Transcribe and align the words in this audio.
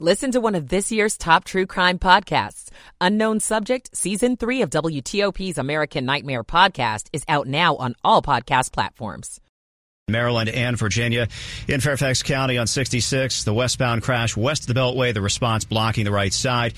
Listen 0.00 0.32
to 0.32 0.40
one 0.40 0.56
of 0.56 0.70
this 0.70 0.90
year's 0.90 1.16
top 1.16 1.44
true 1.44 1.66
crime 1.66 2.00
podcasts. 2.00 2.68
Unknown 3.00 3.38
Subject, 3.38 3.96
Season 3.96 4.36
3 4.36 4.62
of 4.62 4.70
WTOP's 4.70 5.56
American 5.56 6.04
Nightmare 6.04 6.42
podcast 6.42 7.06
is 7.12 7.22
out 7.28 7.46
now 7.46 7.76
on 7.76 7.94
all 8.02 8.20
podcast 8.20 8.72
platforms. 8.72 9.40
Maryland 10.08 10.50
and 10.50 10.76
Virginia. 10.76 11.28
In 11.68 11.80
Fairfax 11.80 12.24
County 12.24 12.58
on 12.58 12.66
66, 12.66 13.44
the 13.44 13.54
westbound 13.54 14.02
crash 14.02 14.36
west 14.36 14.68
of 14.68 14.74
the 14.74 14.80
Beltway, 14.80 15.14
the 15.14 15.22
response 15.22 15.64
blocking 15.64 16.04
the 16.04 16.10
right 16.10 16.32
side. 16.32 16.74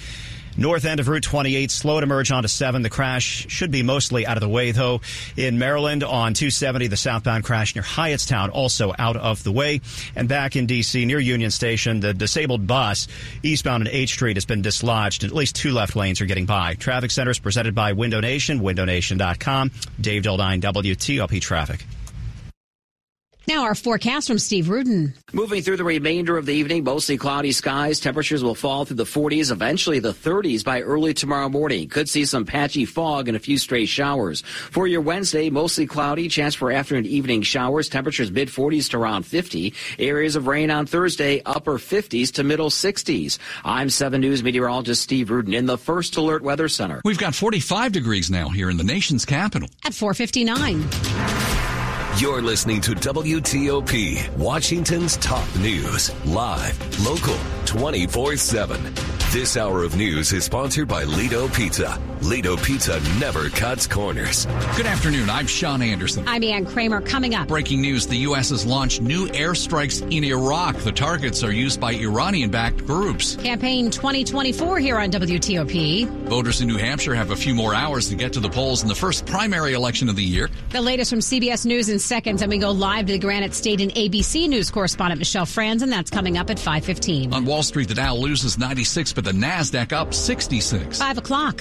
North 0.59 0.86
end 0.86 1.00
of 1.00 1.09
Route 1.09 1.23
28, 1.23 1.70
slow 1.70 2.00
to 2.00 2.07
merge 2.07 2.30
onto 2.32 2.48
7. 2.48 2.80
The 2.82 2.88
crash 2.88 3.46
should 3.48 3.70
be 3.70 3.82
mostly 3.82 4.27
out 4.27 4.36
of 4.36 4.41
the 4.41 4.48
way, 4.48 4.73
though. 4.73 5.02
In 5.36 5.59
Maryland 5.59 6.02
on 6.02 6.32
270, 6.32 6.86
the 6.86 6.96
southbound 6.96 7.45
crash 7.45 7.75
near 7.75 7.82
Hyattstown 7.82 8.50
also 8.50 8.95
out 8.98 9.16
of 9.16 9.42
the 9.45 9.52
way. 9.52 9.82
And 10.14 10.29
back 10.29 10.56
in 10.56 10.66
D.C. 10.66 11.05
near 11.05 11.19
Union 11.19 11.50
Station, 11.50 12.00
the 12.00 12.14
disabled 12.14 12.66
bus 12.66 13.06
eastbound 13.42 13.87
on 13.87 13.88
H 13.92 14.11
Street 14.11 14.37
has 14.37 14.46
been 14.46 14.62
dislodged. 14.62 15.24
At 15.24 15.32
least 15.32 15.56
two 15.56 15.73
left 15.73 15.95
lanes 15.95 16.20
are 16.20 16.27
getting 16.27 16.46
by. 16.46 16.74
Traffic 16.74 17.10
centers 17.10 17.38
presented 17.38 17.74
by 17.74 17.93
Window 17.93 18.20
Nation, 18.20 18.60
windownation.com. 18.60 19.70
Dave 20.01 20.23
Dildine, 20.23 20.60
WTOP 20.60 21.41
Traffic. 21.41 21.84
Now 23.48 23.62
our 23.62 23.77
forecast 23.77 24.27
from 24.27 24.41
Steve 24.41 24.68
Rudin. 24.68 25.14
Moving 25.32 25.62
through 25.62 25.77
the 25.77 25.84
remainder 25.84 26.37
of 26.37 26.46
the 26.46 26.54
evening, 26.54 26.82
mostly 26.82 27.16
cloudy 27.16 27.52
skies. 27.52 28.00
Temperatures 28.00 28.42
will 28.42 28.56
fall 28.56 28.84
through 28.84 28.96
the 28.96 29.04
40s, 29.04 29.52
eventually 29.52 30.00
the 30.00 30.12
30s 30.12 30.64
by 30.64 30.80
early 30.80 31.14
tomorrow 31.14 31.48
morning. 31.48 31.88
Could 31.88 32.09
see 32.09 32.24
some 32.24 32.45
patchy 32.45 32.84
fog 32.84 33.28
and 33.28 33.37
a 33.37 33.40
few 33.40 33.56
stray 33.56 33.87
showers. 33.87 34.40
For 34.40 34.88
your 34.88 35.01
Wednesday, 35.01 35.48
mostly 35.48 35.87
cloudy, 35.87 36.27
chance 36.27 36.56
for 36.56 36.73
afternoon 36.73 37.06
evening 37.06 37.42
showers. 37.42 37.88
Temperatures 37.88 38.32
mid 38.32 38.48
40s 38.48 38.90
to 38.90 38.98
around 38.98 39.24
50. 39.24 39.73
Areas 40.01 40.34
of 40.34 40.48
rain 40.48 40.73
on 40.73 40.84
Thursday, 40.84 41.40
upper 41.46 41.78
50s 41.78 42.32
to 42.32 42.42
middle 42.42 42.70
60s. 42.70 43.38
I'm 43.65 43.90
7 43.90 44.20
News 44.20 44.42
meteorologist 44.42 45.02
Steve 45.02 45.30
Rudin 45.30 45.54
in 45.54 45.66
the 45.66 45.78
First 45.78 46.16
Alert 46.16 46.42
Weather 46.42 46.68
Center. 46.68 47.01
We've 47.04 47.16
got 47.16 47.37
45 47.37 47.93
degrees 47.93 48.28
now 48.28 48.49
here 48.49 48.71
in 48.71 48.76
the 48.76 48.84
nation's 48.84 49.24
capital. 49.24 49.68
At 49.84 49.95
459. 49.95 51.46
You're 52.18 52.40
listening 52.40 52.80
to 52.80 52.92
WTOP, 52.92 54.34
Washington's 54.38 55.18
top 55.18 55.46
news, 55.56 56.14
live, 56.24 57.04
local, 57.04 57.36
24 57.66 58.38
7. 58.38 59.15
This 59.37 59.59
hour 59.59 59.82
of 59.82 59.98
news 59.98 60.32
is 60.32 60.45
sponsored 60.45 60.88
by 60.88 61.04
Lido 61.04 61.46
Pizza. 61.48 62.01
Lido 62.23 62.56
Pizza 62.56 62.98
never 63.20 63.51
cuts 63.51 63.87
corners. 63.87 64.47
Good 64.75 64.87
afternoon. 64.87 65.28
I'm 65.28 65.47
Sean 65.47 65.82
Anderson. 65.82 66.26
I'm 66.26 66.43
Ann 66.43 66.65
Kramer. 66.65 67.03
Coming 67.03 67.34
up. 67.34 67.47
Breaking 67.47 67.82
news 67.82 68.06
the 68.06 68.16
U.S. 68.16 68.48
has 68.48 68.65
launched 68.65 69.03
new 69.03 69.26
airstrikes 69.28 70.00
in 70.10 70.25
Iraq. 70.25 70.78
The 70.78 70.91
targets 70.91 71.44
are 71.44 71.53
used 71.53 71.78
by 71.78 71.93
Iranian 71.93 72.50
backed 72.50 72.87
groups. 72.87 73.37
Campaign 73.37 73.91
2024 73.91 74.78
here 74.78 74.98
on 74.98 75.10
WTOP. 75.10 76.09
Voters 76.28 76.62
in 76.62 76.69
New 76.69 76.78
Hampshire 76.78 77.15
have 77.15 77.31
a 77.31 77.37
few 77.37 77.54
more 77.54 77.75
hours 77.75 78.09
to 78.09 78.15
get 78.15 78.32
to 78.32 78.41
the 78.41 78.48
polls 78.48 78.81
in 78.81 78.88
the 78.88 78.94
first 78.94 79.26
primary 79.26 79.75
election 79.75 80.09
of 80.09 80.16
the 80.16 80.25
year. 80.25 80.48
The 80.71 80.81
latest 80.81 81.10
from 81.10 81.19
CBS 81.19 81.66
News 81.66 81.91
in 81.91 81.98
seconds, 81.98 82.41
and 82.41 82.50
we 82.50 82.56
go 82.56 82.71
live 82.71 83.04
to 83.04 83.12
the 83.12 83.19
Granite 83.19 83.53
State 83.53 83.82
and 83.82 83.93
ABC 83.93 84.48
News 84.48 84.71
correspondent 84.71 85.19
Michelle 85.19 85.44
Franzen 85.44 85.91
That's 85.91 86.10
coming 86.10 86.38
up 86.38 86.48
at 86.48 86.59
515. 86.59 87.34
On 87.34 87.44
Wall 87.44 87.62
Street, 87.62 87.88
the 87.88 87.94
Dow 87.94 88.16
loses 88.16 88.56
96, 88.56 89.12
but 89.12 89.25
the 89.27 89.32
NASDAQ 89.32 89.93
up 89.93 90.15
66. 90.15 91.00
5 91.00 91.19
o'clock. 91.19 91.56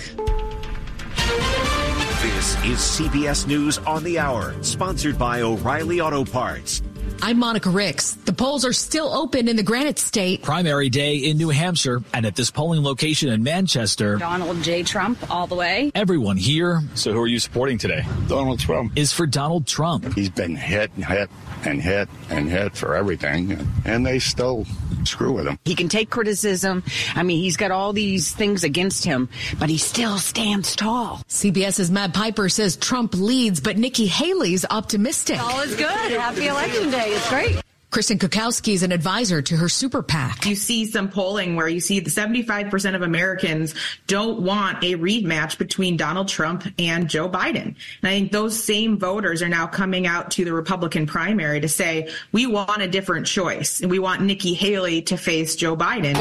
This 2.21 2.55
is 2.63 2.77
CBS 2.77 3.47
News 3.47 3.79
on 3.79 4.03
the 4.03 4.19
Hour, 4.19 4.53
sponsored 4.61 5.17
by 5.17 5.41
O'Reilly 5.41 5.99
Auto 5.99 6.23
Parts. 6.23 6.83
I'm 7.21 7.39
Monica 7.39 7.69
Ricks. 7.69 8.11
The 8.13 8.33
polls 8.33 8.65
are 8.65 8.73
still 8.73 9.11
open 9.11 9.47
in 9.47 9.55
the 9.55 9.63
Granite 9.63 9.97
State. 9.97 10.43
Primary 10.43 10.89
day 10.89 11.17
in 11.17 11.37
New 11.37 11.49
Hampshire 11.49 12.01
and 12.13 12.25
at 12.25 12.35
this 12.35 12.51
polling 12.51 12.83
location 12.83 13.29
in 13.29 13.41
Manchester. 13.41 14.17
Donald 14.17 14.61
J. 14.61 14.83
Trump 14.83 15.17
all 15.31 15.47
the 15.47 15.55
way. 15.55 15.91
Everyone 15.95 16.37
here. 16.37 16.81
So 16.93 17.13
who 17.13 17.21
are 17.21 17.27
you 17.27 17.39
supporting 17.39 17.77
today? 17.77 18.05
Donald 18.27 18.59
Trump. 18.59 18.93
Is 18.95 19.11
for 19.11 19.25
Donald 19.25 19.65
Trump. 19.65 20.13
He's 20.13 20.29
been 20.29 20.55
hit 20.55 20.91
and 20.95 21.05
hit 21.05 21.29
and 21.65 21.81
hit 21.81 22.09
and 22.29 22.47
hit 22.49 22.77
for 22.77 22.95
everything, 22.95 23.57
and 23.85 24.05
they 24.05 24.19
still 24.19 24.65
screw 25.03 25.31
with 25.33 25.47
him. 25.47 25.57
He 25.65 25.73
can 25.75 25.89
take 25.89 26.09
criticism. 26.09 26.83
I 27.15 27.23
mean, 27.23 27.41
he's 27.41 27.57
got 27.57 27.71
all 27.71 27.91
these 27.93 28.31
things 28.33 28.63
against 28.63 29.03
him, 29.03 29.29
but 29.59 29.69
he 29.69 29.77
still 29.77 30.17
stands 30.17 30.75
tall. 30.75 31.23
CBS's 31.27 31.89
Matt 31.89 32.13
Piper 32.13 32.49
says 32.49 32.75
Trump 32.75 33.15
leads, 33.15 33.61
but 33.61 33.77
Nikki 33.77 34.05
Haley's 34.05 34.65
optimistic. 34.69 35.39
All 35.41 35.61
is 35.61 35.75
good. 35.75 35.87
Happy 35.89 36.47
Election 36.47 36.91
Day. 36.91 37.04
It's 37.07 37.29
great. 37.29 37.61
Kristen 37.91 38.19
Kukowski 38.19 38.73
is 38.73 38.83
an 38.83 38.91
advisor 38.91 39.41
to 39.41 39.55
her 39.55 39.69
super 39.69 40.03
PAC. 40.03 40.45
You 40.45 40.55
see 40.55 40.85
some 40.85 41.07
polling 41.07 41.55
where 41.55 41.69
you 41.69 41.79
see 41.79 42.01
the 42.01 42.09
75% 42.09 42.93
of 42.93 43.03
Americans 43.03 43.73
don't 44.07 44.41
want 44.41 44.83
a 44.83 44.95
rematch 44.95 45.57
between 45.57 45.95
Donald 45.95 46.27
Trump 46.27 46.65
and 46.77 47.09
Joe 47.09 47.29
Biden. 47.29 47.67
And 47.67 47.75
I 48.03 48.09
think 48.09 48.33
those 48.33 48.61
same 48.61 48.97
voters 48.97 49.41
are 49.41 49.47
now 49.47 49.65
coming 49.65 50.07
out 50.07 50.31
to 50.31 50.43
the 50.43 50.51
Republican 50.51 51.05
primary 51.05 51.61
to 51.61 51.69
say, 51.69 52.11
we 52.33 52.47
want 52.47 52.81
a 52.81 52.87
different 52.87 53.27
choice 53.27 53.79
and 53.79 53.89
we 53.89 53.99
want 53.99 54.21
Nikki 54.21 54.53
Haley 54.53 55.01
to 55.03 55.15
face 55.15 55.55
Joe 55.55 55.77
Biden. 55.77 56.15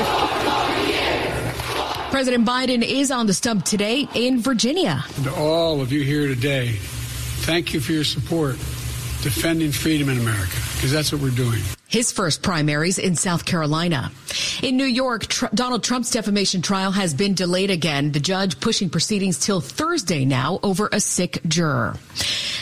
President 2.13 2.47
Biden 2.47 2.85
is 2.85 3.11
on 3.11 3.27
the 3.27 3.35
stump 3.35 3.65
today 3.65 4.07
in 4.15 4.41
Virginia. 4.41 5.05
And 5.17 5.25
to 5.25 5.35
all 5.35 5.81
of 5.81 5.91
you 5.91 6.03
here 6.03 6.29
today, 6.29 6.77
thank 7.41 7.75
you 7.75 7.81
for 7.81 7.91
your 7.91 8.05
support 8.05 8.57
defending 9.25 9.73
freedom 9.73 10.11
in 10.11 10.19
America, 10.19 10.55
because 10.75 10.93
that's 10.93 11.11
what 11.11 11.23
we're 11.23 11.31
doing. 11.31 11.61
His 11.89 12.13
first 12.13 12.43
primaries 12.43 12.99
in 12.99 13.17
South 13.17 13.45
Carolina. 13.45 14.13
In 14.63 14.77
New 14.77 14.85
York, 14.85 15.27
Tr- 15.27 15.47
Donald 15.55 15.85
Trump's 15.85 16.11
defamation 16.11 16.63
trial 16.63 16.93
has 16.93 17.15
been 17.15 17.35
delayed 17.35 17.71
again. 17.71 18.13
The 18.13 18.21
judge 18.21 18.61
pushing 18.61 18.91
proceedings 18.91 19.39
till 19.39 19.61
Thursday 19.61 20.25
now 20.25 20.61
over 20.63 20.89
a 20.93 21.01
sick 21.01 21.41
juror. 21.47 21.97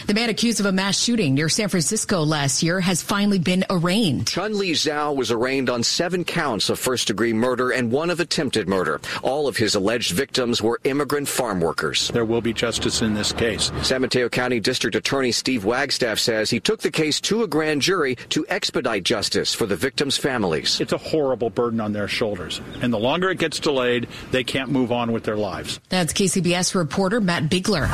The 0.07 0.15
man 0.15 0.31
accused 0.31 0.61
of 0.61 0.67
a 0.67 0.73
mass 0.73 1.01
shooting 1.01 1.35
near 1.35 1.49
San 1.49 1.69
Francisco 1.69 2.23
last 2.23 2.63
year 2.63 2.81
has 2.81 3.03
finally 3.03 3.39
been 3.39 3.65
arraigned. 3.71 4.27
Chun 4.27 4.59
Li 4.59 4.73
Zhao 4.73 5.15
was 5.15 5.31
arraigned 5.31 5.71
on 5.71 5.83
seven 5.83 6.25
counts 6.25 6.71
of 6.71 6.79
first 6.79 7.07
degree 7.07 7.33
murder 7.33 7.71
and 7.71 7.91
one 7.91 8.11
of 8.11 8.21
attempted 8.21 8.69
murder. 8.69 9.01
All 9.23 9.47
of 9.47 9.57
his 9.57 9.75
alleged 9.75 10.13
victims 10.13 10.61
were 10.61 10.81
immigrant 10.85 11.29
farm 11.29 11.61
workers. 11.61 12.09
There 12.09 12.25
will 12.25 12.41
be 12.41 12.53
justice 12.53 13.01
in 13.01 13.15
this 13.15 13.33
case. 13.33 13.71
San 13.83 14.01
Mateo 14.01 14.29
County 14.29 14.61
District 14.61 14.97
Attorney 14.97 15.33
Steve 15.33 15.65
Wagstaffe 15.65 16.19
says 16.19 16.51
he 16.51 16.61
took 16.61 16.81
the 16.81 16.91
case 16.91 17.21
to 17.23 17.45
a 17.45 17.49
grand 17.49 17.83
jury 17.83 18.17
to 18.31 18.45
expedite 18.49 19.05
justice 19.05 19.55
for 19.55 19.67
the 19.67 19.77
victims' 19.77 20.17
families. 20.17 20.81
It's 20.81 20.93
a 20.93 20.99
horrible 20.99 21.51
burden 21.51 21.62
on 21.71 21.93
their 21.93 22.09
shoulders. 22.09 22.61
And 22.81 22.93
the 22.93 22.99
longer 22.99 23.31
it 23.31 23.39
gets 23.39 23.61
delayed, 23.61 24.09
they 24.31 24.45
can't 24.45 24.71
move 24.71 24.93
on 24.93 25.13
with 25.13 25.25
their 25.25 25.37
lives. 25.37 25.81
That's 25.89 26.13
KCBS 26.13 26.75
reporter 26.75 27.21
Matt 27.21 27.49
Bigler. 27.49 27.89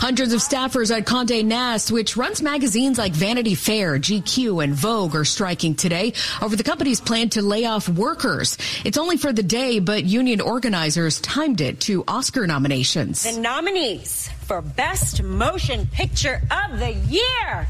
Hundreds 0.00 0.32
of 0.32 0.40
staffers 0.40 0.96
at 0.96 1.04
Condé 1.04 1.44
Nast, 1.44 1.92
which 1.92 2.16
runs 2.16 2.40
magazines 2.40 2.96
like 2.96 3.12
Vanity 3.12 3.54
Fair, 3.54 3.98
GQ, 3.98 4.64
and 4.64 4.72
Vogue, 4.72 5.14
are 5.14 5.26
striking 5.26 5.74
today 5.74 6.14
over 6.40 6.56
the 6.56 6.62
company's 6.62 7.00
plan 7.00 7.28
to 7.30 7.42
lay 7.42 7.66
off 7.66 7.88
workers. 7.88 8.56
It's 8.84 8.96
only 8.96 9.18
for 9.18 9.32
the 9.32 9.42
day, 9.42 9.78
but 9.78 10.04
union 10.04 10.40
organizers 10.40 11.20
timed 11.20 11.60
it 11.60 11.80
to 11.80 12.02
Oscar 12.08 12.46
nominations. 12.46 13.24
The 13.24 13.40
nominees 13.40 14.30
for 14.46 14.62
Best 14.62 15.22
Motion 15.22 15.86
Picture 15.86 16.40
of 16.50 16.78
the 16.78 16.92
Year 16.92 17.68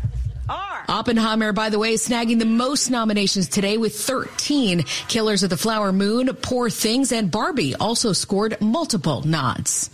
are. 0.51 0.85
Oppenheimer, 0.89 1.53
by 1.53 1.71
the 1.71 1.79
way, 1.79 1.95
snagging 1.95 2.39
the 2.39 2.45
most 2.45 2.91
nominations 2.91 3.49
today 3.49 3.77
with 3.77 3.97
13. 3.99 4.83
Killers 5.09 5.43
of 5.43 5.51
the 5.51 5.57
Flower 5.57 5.93
Moon, 5.93 6.29
Poor 6.43 6.69
Things, 6.69 7.13
and 7.13 7.31
Barbie 7.31 7.75
also 7.77 8.13
scored 8.13 8.61
multiple 8.61 9.23
nods. 9.23 9.91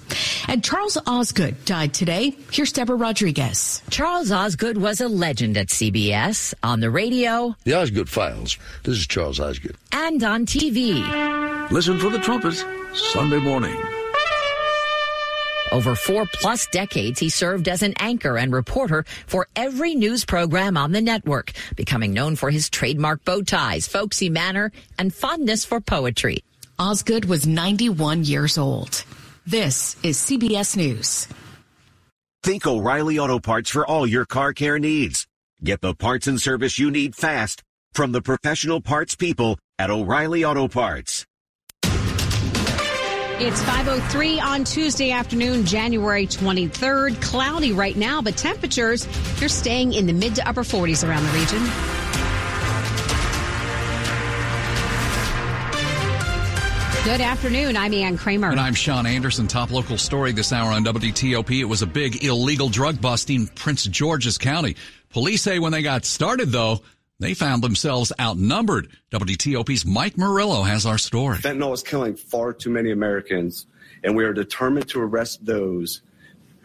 And 0.48 0.64
Charles 0.64 0.96
Osgood 1.06 1.64
died 1.64 1.92
today. 1.92 2.36
Here's 2.50 2.72
Deborah 2.72 2.96
Rodriguez. 2.96 3.82
Charles 3.90 4.32
Osgood 4.32 4.78
was 4.78 5.00
a 5.00 5.08
legend 5.08 5.56
at 5.56 5.68
CBS, 5.68 6.54
on 6.62 6.80
the 6.80 6.90
radio. 6.90 7.54
The 7.64 7.74
Osgood 7.74 8.08
Files. 8.08 8.58
This 8.82 8.96
is 8.96 9.06
Charles 9.06 9.38
Osgood. 9.38 9.76
And 9.92 10.22
on 10.24 10.46
TV. 10.46 11.70
Listen 11.70 11.98
for 11.98 12.10
the 12.10 12.18
trumpet, 12.18 12.54
Sunday 12.94 13.38
morning. 13.38 13.95
Over 15.72 15.94
four 15.94 16.26
plus 16.32 16.66
decades, 16.66 17.20
he 17.20 17.28
served 17.28 17.68
as 17.68 17.82
an 17.82 17.94
anchor 17.98 18.38
and 18.38 18.52
reporter 18.52 19.04
for 19.26 19.48
every 19.56 19.94
news 19.94 20.24
program 20.24 20.76
on 20.76 20.92
the 20.92 21.00
network, 21.00 21.52
becoming 21.76 22.12
known 22.12 22.36
for 22.36 22.50
his 22.50 22.70
trademark 22.70 23.24
bow 23.24 23.42
ties, 23.42 23.86
folksy 23.86 24.30
manner, 24.30 24.72
and 24.98 25.14
fondness 25.14 25.64
for 25.64 25.80
poetry. 25.80 26.44
Osgood 26.78 27.24
was 27.24 27.46
91 27.46 28.24
years 28.24 28.58
old. 28.58 29.04
This 29.46 29.96
is 30.02 30.18
CBS 30.18 30.76
News. 30.76 31.28
Think 32.42 32.66
O'Reilly 32.66 33.18
Auto 33.18 33.38
Parts 33.38 33.70
for 33.70 33.86
all 33.86 34.06
your 34.06 34.24
car 34.24 34.52
care 34.52 34.78
needs. 34.78 35.26
Get 35.64 35.80
the 35.80 35.94
parts 35.94 36.26
and 36.26 36.40
service 36.40 36.78
you 36.78 36.90
need 36.90 37.16
fast 37.16 37.62
from 37.92 38.12
the 38.12 38.22
professional 38.22 38.80
parts 38.80 39.16
people 39.16 39.58
at 39.78 39.90
O'Reilly 39.90 40.44
Auto 40.44 40.68
Parts. 40.68 41.26
It's 43.38 43.62
5.03 43.64 44.40
on 44.40 44.64
Tuesday 44.64 45.10
afternoon, 45.10 45.66
January 45.66 46.26
23rd. 46.26 47.20
Cloudy 47.20 47.72
right 47.72 47.94
now, 47.94 48.22
but 48.22 48.34
temperatures, 48.34 49.06
you're 49.38 49.50
staying 49.50 49.92
in 49.92 50.06
the 50.06 50.14
mid 50.14 50.36
to 50.36 50.48
upper 50.48 50.62
40s 50.62 51.06
around 51.06 51.22
the 51.22 51.32
region. 51.32 51.62
Good 57.04 57.20
afternoon. 57.20 57.76
I'm 57.76 57.92
Ann 57.92 58.16
Kramer. 58.16 58.50
And 58.52 58.58
I'm 58.58 58.72
Sean 58.72 59.04
Anderson. 59.04 59.46
Top 59.46 59.70
local 59.70 59.98
story 59.98 60.32
this 60.32 60.50
hour 60.50 60.72
on 60.72 60.82
WTOP. 60.86 61.60
It 61.60 61.66
was 61.66 61.82
a 61.82 61.86
big 61.86 62.24
illegal 62.24 62.70
drug 62.70 63.02
bust 63.02 63.28
in 63.28 63.48
Prince 63.48 63.84
George's 63.84 64.38
County. 64.38 64.76
Police 65.10 65.42
say 65.42 65.58
when 65.58 65.72
they 65.72 65.82
got 65.82 66.06
started, 66.06 66.48
though, 66.48 66.80
they 67.18 67.34
found 67.34 67.62
themselves 67.62 68.12
outnumbered. 68.20 68.88
WTOP's 69.10 69.86
Mike 69.86 70.18
Murillo 70.18 70.62
has 70.62 70.86
our 70.86 70.98
story. 70.98 71.38
Fentanyl 71.38 71.74
is 71.74 71.82
killing 71.82 72.14
far 72.16 72.52
too 72.52 72.70
many 72.70 72.90
Americans, 72.90 73.66
and 74.04 74.14
we 74.14 74.24
are 74.24 74.32
determined 74.32 74.88
to 74.88 75.00
arrest 75.00 75.44
those 75.44 76.02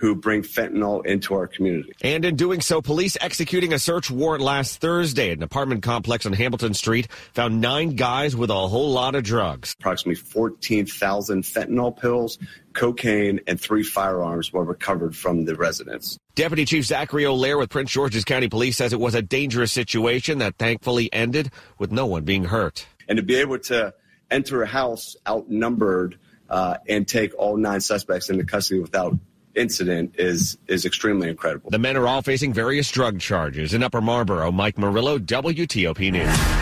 who 0.01 0.15
bring 0.15 0.41
fentanyl 0.41 1.05
into 1.05 1.35
our 1.35 1.45
community. 1.45 1.93
And 2.01 2.25
in 2.25 2.35
doing 2.35 2.59
so, 2.59 2.81
police 2.81 3.15
executing 3.21 3.71
a 3.71 3.77
search 3.77 4.09
warrant 4.09 4.43
last 4.43 4.81
Thursday 4.81 5.29
at 5.29 5.37
an 5.37 5.43
apartment 5.43 5.83
complex 5.83 6.25
on 6.25 6.33
Hamilton 6.33 6.73
Street 6.73 7.07
found 7.33 7.61
nine 7.61 7.91
guys 7.91 8.35
with 8.35 8.49
a 8.49 8.67
whole 8.67 8.89
lot 8.89 9.13
of 9.13 9.23
drugs. 9.23 9.75
Approximately 9.79 10.15
14,000 10.15 11.43
fentanyl 11.43 11.95
pills, 11.95 12.39
cocaine, 12.73 13.41
and 13.45 13.61
three 13.61 13.83
firearms 13.83 14.51
were 14.51 14.63
recovered 14.63 15.15
from 15.15 15.45
the 15.45 15.53
residents. 15.53 16.17
Deputy 16.33 16.65
Chief 16.65 16.83
Zachary 16.83 17.27
O'Lear 17.27 17.59
with 17.59 17.69
Prince 17.69 17.91
George's 17.91 18.25
County 18.25 18.49
Police 18.49 18.77
says 18.77 18.93
it 18.93 18.99
was 18.99 19.13
a 19.13 19.21
dangerous 19.21 19.71
situation 19.71 20.39
that 20.39 20.57
thankfully 20.57 21.13
ended 21.13 21.51
with 21.77 21.91
no 21.91 22.07
one 22.07 22.23
being 22.23 22.45
hurt. 22.45 22.87
And 23.07 23.17
to 23.17 23.23
be 23.23 23.35
able 23.35 23.59
to 23.59 23.93
enter 24.31 24.63
a 24.63 24.67
house 24.67 25.15
outnumbered 25.27 26.17
uh, 26.49 26.77
and 26.89 27.07
take 27.07 27.37
all 27.37 27.55
nine 27.55 27.81
suspects 27.81 28.31
into 28.31 28.45
custody 28.45 28.79
without 28.79 29.15
incident 29.55 30.15
is 30.17 30.57
is 30.67 30.85
extremely 30.85 31.29
incredible. 31.29 31.69
The 31.69 31.79
men 31.79 31.97
are 31.97 32.07
all 32.07 32.21
facing 32.21 32.53
various 32.53 32.89
drug 32.89 33.19
charges. 33.19 33.73
In 33.73 33.83
Upper 33.83 34.01
Marlboro, 34.01 34.51
Mike 34.51 34.77
Murillo, 34.77 35.17
WTOP 35.17 36.11
News. 36.11 36.61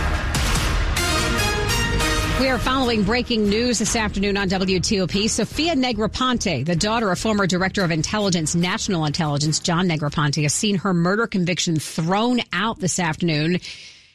We 2.40 2.48
are 2.48 2.58
following 2.58 3.04
breaking 3.04 3.50
news 3.50 3.80
this 3.80 3.98
afternoon 3.98 4.38
on 4.38 4.48
WTOP. 4.48 5.30
Sophia 5.30 5.76
Negroponte, 5.76 6.66
the 6.66 6.76
daughter 6.76 7.12
of 7.12 7.20
former 7.20 7.46
Director 7.46 7.84
of 7.84 7.92
Intelligence, 7.92 8.56
National 8.56 9.04
Intelligence, 9.04 9.60
John 9.60 9.90
Negroponte, 9.90 10.44
has 10.44 10.54
seen 10.54 10.78
her 10.78 10.94
murder 10.94 11.28
conviction 11.28 11.78
thrown 11.80 12.40
out 12.54 12.80
this 12.80 12.98
afternoon. 12.98 13.60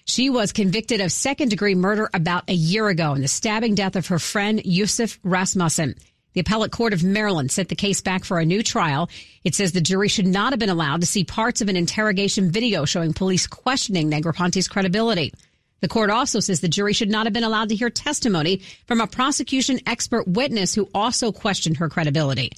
She 0.07 0.31
was 0.31 0.53
convicted 0.53 1.03
of 1.03 1.13
second 1.13 1.51
degree 1.51 1.75
murder 1.75 2.09
about 2.15 2.49
a 2.49 2.55
year 2.55 2.89
ago 2.89 3.13
in 3.13 3.21
the 3.21 3.29
stabbing 3.29 3.75
death 3.75 3.95
of 3.95 4.07
her 4.07 4.19
friend 4.19 4.61
Yusuf 4.65 5.19
Rasmussen. 5.23 5.95
The 6.35 6.41
appellate 6.41 6.73
court 6.73 6.93
of 6.93 7.03
Maryland 7.05 7.51
sent 7.51 7.69
the 7.69 7.77
case 7.77 8.01
back 8.01 8.25
for 8.25 8.39
a 8.39 8.45
new 8.45 8.63
trial. 8.63 9.09
It 9.45 9.55
says 9.55 9.73
the 9.73 9.81
jury 9.81 10.09
should 10.09 10.27
not 10.27 10.53
have 10.53 10.59
been 10.59 10.69
allowed 10.69 11.01
to 11.01 11.07
see 11.07 11.25
parts 11.25 11.61
of 11.61 11.69
an 11.69 11.77
interrogation 11.77 12.51
video 12.51 12.85
showing 12.85 13.13
police 13.13 13.47
questioning 13.47 14.11
Negroponte's 14.11 14.69
credibility. 14.69 15.33
The 15.81 15.89
court 15.89 16.11
also 16.11 16.41
says 16.41 16.61
the 16.61 16.69
jury 16.69 16.93
should 16.93 17.11
not 17.11 17.27
have 17.27 17.33
been 17.33 17.45
allowed 17.45 17.69
to 17.69 17.77
hear 17.77 17.91
testimony 17.91 18.63
from 18.87 19.01
a 19.01 19.07
prosecution 19.07 19.81
expert 19.87 20.27
witness 20.27 20.75
who 20.75 20.89
also 20.93 21.31
questioned 21.31 21.77
her 21.77 21.89
credibility. 21.89 22.51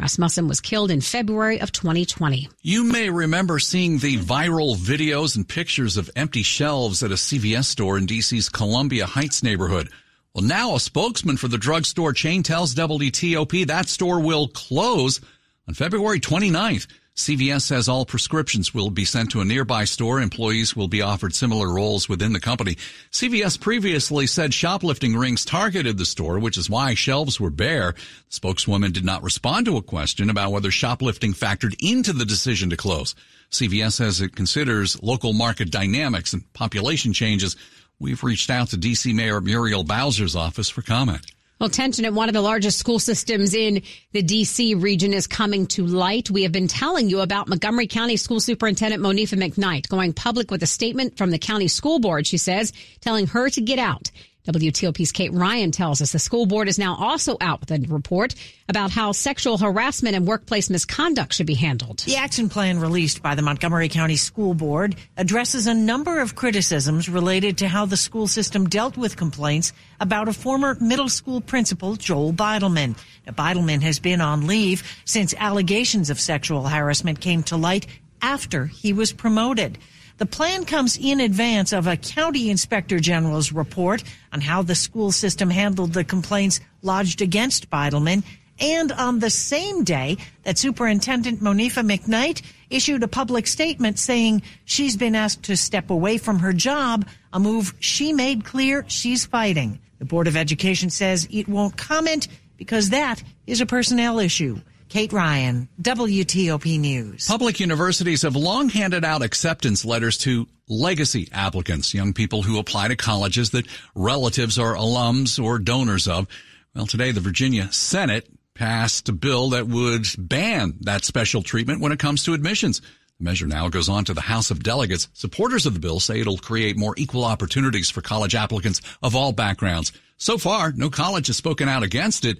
Rasmussen 0.00 0.46
was 0.46 0.60
killed 0.60 0.92
in 0.92 1.00
February 1.00 1.60
of 1.60 1.72
2020. 1.72 2.48
You 2.62 2.84
may 2.84 3.10
remember 3.10 3.58
seeing 3.58 3.98
the 3.98 4.16
viral 4.16 4.76
videos 4.76 5.34
and 5.34 5.46
pictures 5.46 5.96
of 5.96 6.08
empty 6.14 6.44
shelves 6.44 7.02
at 7.02 7.10
a 7.10 7.14
CVS 7.14 7.64
store 7.64 7.98
in 7.98 8.06
DC's 8.06 8.48
Columbia 8.48 9.06
Heights 9.06 9.42
neighborhood. 9.42 9.90
Well, 10.38 10.46
now 10.46 10.76
a 10.76 10.78
spokesman 10.78 11.36
for 11.36 11.48
the 11.48 11.58
drugstore 11.58 12.12
chain 12.12 12.44
tells 12.44 12.72
WTOP 12.72 13.66
that 13.66 13.88
store 13.88 14.20
will 14.20 14.46
close 14.46 15.20
on 15.66 15.74
February 15.74 16.20
29th. 16.20 16.86
CVS 17.16 17.62
says 17.62 17.88
all 17.88 18.06
prescriptions 18.06 18.72
will 18.72 18.90
be 18.90 19.04
sent 19.04 19.32
to 19.32 19.40
a 19.40 19.44
nearby 19.44 19.82
store. 19.82 20.20
Employees 20.20 20.76
will 20.76 20.86
be 20.86 21.02
offered 21.02 21.34
similar 21.34 21.74
roles 21.74 22.08
within 22.08 22.32
the 22.32 22.38
company. 22.38 22.76
CVS 23.10 23.60
previously 23.60 24.28
said 24.28 24.54
shoplifting 24.54 25.16
rings 25.16 25.44
targeted 25.44 25.98
the 25.98 26.04
store, 26.04 26.38
which 26.38 26.56
is 26.56 26.70
why 26.70 26.94
shelves 26.94 27.40
were 27.40 27.50
bare. 27.50 27.94
The 27.94 27.98
spokeswoman 28.28 28.92
did 28.92 29.04
not 29.04 29.24
respond 29.24 29.66
to 29.66 29.76
a 29.76 29.82
question 29.82 30.30
about 30.30 30.52
whether 30.52 30.70
shoplifting 30.70 31.32
factored 31.32 31.74
into 31.80 32.12
the 32.12 32.24
decision 32.24 32.70
to 32.70 32.76
close. 32.76 33.16
CVS 33.50 33.94
says 33.94 34.20
it 34.20 34.36
considers 34.36 35.02
local 35.02 35.32
market 35.32 35.72
dynamics 35.72 36.32
and 36.32 36.52
population 36.52 37.12
changes. 37.12 37.56
We've 38.00 38.22
reached 38.22 38.48
out 38.48 38.68
to 38.68 38.76
DC 38.76 39.12
Mayor 39.12 39.40
Muriel 39.40 39.82
Bowser's 39.82 40.36
office 40.36 40.68
for 40.68 40.82
comment. 40.82 41.32
Well, 41.60 41.68
tension 41.68 42.04
at 42.04 42.14
one 42.14 42.28
of 42.28 42.34
the 42.34 42.40
largest 42.40 42.78
school 42.78 43.00
systems 43.00 43.52
in 43.52 43.82
the 44.12 44.22
DC 44.22 44.80
region 44.80 45.12
is 45.12 45.26
coming 45.26 45.66
to 45.68 45.84
light. 45.84 46.30
We 46.30 46.44
have 46.44 46.52
been 46.52 46.68
telling 46.68 47.10
you 47.10 47.20
about 47.20 47.48
Montgomery 47.48 47.88
County 47.88 48.16
School 48.16 48.38
Superintendent 48.38 49.02
Monifa 49.02 49.36
McKnight 49.36 49.88
going 49.88 50.12
public 50.12 50.52
with 50.52 50.62
a 50.62 50.66
statement 50.66 51.18
from 51.18 51.32
the 51.32 51.38
county 51.38 51.66
school 51.66 51.98
board, 51.98 52.28
she 52.28 52.38
says, 52.38 52.72
telling 53.00 53.26
her 53.26 53.50
to 53.50 53.60
get 53.60 53.80
out. 53.80 54.12
WTOP's 54.52 55.12
Kate 55.12 55.32
Ryan 55.32 55.70
tells 55.70 56.00
us 56.00 56.12
the 56.12 56.18
school 56.18 56.46
board 56.46 56.68
is 56.68 56.78
now 56.78 56.96
also 56.96 57.36
out 57.40 57.60
with 57.60 57.70
a 57.70 57.84
report 57.88 58.34
about 58.68 58.90
how 58.90 59.12
sexual 59.12 59.58
harassment 59.58 60.16
and 60.16 60.26
workplace 60.26 60.70
misconduct 60.70 61.34
should 61.34 61.46
be 61.46 61.54
handled. 61.54 61.98
The 62.00 62.16
action 62.16 62.48
plan 62.48 62.80
released 62.80 63.22
by 63.22 63.34
the 63.34 63.42
Montgomery 63.42 63.88
County 63.88 64.16
School 64.16 64.54
Board 64.54 64.96
addresses 65.16 65.66
a 65.66 65.74
number 65.74 66.20
of 66.20 66.34
criticisms 66.34 67.08
related 67.08 67.58
to 67.58 67.68
how 67.68 67.84
the 67.86 67.96
school 67.96 68.26
system 68.26 68.68
dealt 68.68 68.96
with 68.96 69.16
complaints 69.16 69.72
about 70.00 70.28
a 70.28 70.32
former 70.32 70.76
middle 70.80 71.08
school 71.08 71.40
principal, 71.40 71.96
Joel 71.96 72.32
Beidelman. 72.32 72.96
Now, 73.26 73.32
Beidelman 73.32 73.82
has 73.82 73.98
been 73.98 74.20
on 74.20 74.46
leave 74.46 74.82
since 75.04 75.34
allegations 75.34 76.10
of 76.10 76.18
sexual 76.18 76.66
harassment 76.66 77.20
came 77.20 77.42
to 77.44 77.56
light 77.56 77.86
after 78.22 78.66
he 78.66 78.92
was 78.92 79.12
promoted. 79.12 79.78
The 80.18 80.26
plan 80.26 80.64
comes 80.64 80.98
in 80.98 81.20
advance 81.20 81.72
of 81.72 81.86
a 81.86 81.96
county 81.96 82.50
inspector 82.50 82.98
general's 82.98 83.52
report 83.52 84.02
on 84.32 84.40
how 84.40 84.62
the 84.62 84.74
school 84.74 85.12
system 85.12 85.48
handled 85.48 85.92
the 85.92 86.02
complaints 86.02 86.60
lodged 86.82 87.22
against 87.22 87.70
Beidelman 87.70 88.24
and 88.60 88.90
on 88.90 89.20
the 89.20 89.30
same 89.30 89.84
day 89.84 90.16
that 90.42 90.58
Superintendent 90.58 91.40
Monifa 91.40 91.86
McKnight 91.86 92.42
issued 92.70 93.04
a 93.04 93.08
public 93.08 93.46
statement 93.46 93.98
saying 93.98 94.42
she's 94.64 94.96
been 94.96 95.14
asked 95.14 95.44
to 95.44 95.56
step 95.56 95.90
away 95.90 96.18
from 96.18 96.40
her 96.40 96.52
job, 96.52 97.06
a 97.32 97.38
move 97.38 97.74
she 97.78 98.12
made 98.12 98.44
clear 98.44 98.84
she's 98.88 99.24
fighting. 99.24 99.78
The 100.00 100.04
Board 100.04 100.26
of 100.26 100.36
Education 100.36 100.90
says 100.90 101.28
it 101.30 101.48
won't 101.48 101.76
comment 101.76 102.26
because 102.56 102.90
that 102.90 103.22
is 103.46 103.60
a 103.60 103.66
personnel 103.66 104.18
issue. 104.18 104.60
Kate 104.88 105.12
Ryan, 105.12 105.68
WTOP 105.82 106.80
News. 106.80 107.26
Public 107.26 107.60
universities 107.60 108.22
have 108.22 108.36
long 108.36 108.70
handed 108.70 109.04
out 109.04 109.22
acceptance 109.22 109.84
letters 109.84 110.16
to 110.18 110.46
legacy 110.68 111.28
applicants, 111.32 111.92
young 111.92 112.14
people 112.14 112.42
who 112.42 112.58
apply 112.58 112.88
to 112.88 112.96
colleges 112.96 113.50
that 113.50 113.66
relatives 113.94 114.58
are 114.58 114.74
alums 114.74 115.42
or 115.42 115.58
donors 115.58 116.08
of. 116.08 116.26
Well, 116.74 116.86
today 116.86 117.10
the 117.10 117.20
Virginia 117.20 117.70
Senate 117.70 118.30
passed 118.54 119.08
a 119.08 119.12
bill 119.12 119.50
that 119.50 119.68
would 119.68 120.06
ban 120.18 120.74
that 120.80 121.04
special 121.04 121.42
treatment 121.42 121.80
when 121.80 121.92
it 121.92 121.98
comes 121.98 122.24
to 122.24 122.34
admissions. 122.34 122.80
The 123.18 123.24
measure 123.24 123.46
now 123.46 123.68
goes 123.68 123.88
on 123.88 124.04
to 124.06 124.14
the 124.14 124.22
House 124.22 124.50
of 124.50 124.62
Delegates. 124.62 125.08
Supporters 125.12 125.66
of 125.66 125.74
the 125.74 125.80
bill 125.80 126.00
say 126.00 126.20
it'll 126.20 126.38
create 126.38 126.76
more 126.76 126.94
equal 126.96 127.24
opportunities 127.24 127.90
for 127.90 128.00
college 128.00 128.34
applicants 128.34 128.80
of 129.02 129.14
all 129.14 129.32
backgrounds. 129.32 129.92
So 130.16 130.38
far, 130.38 130.72
no 130.72 130.88
college 130.88 131.26
has 131.26 131.36
spoken 131.36 131.68
out 131.68 131.82
against 131.82 132.24
it. 132.24 132.38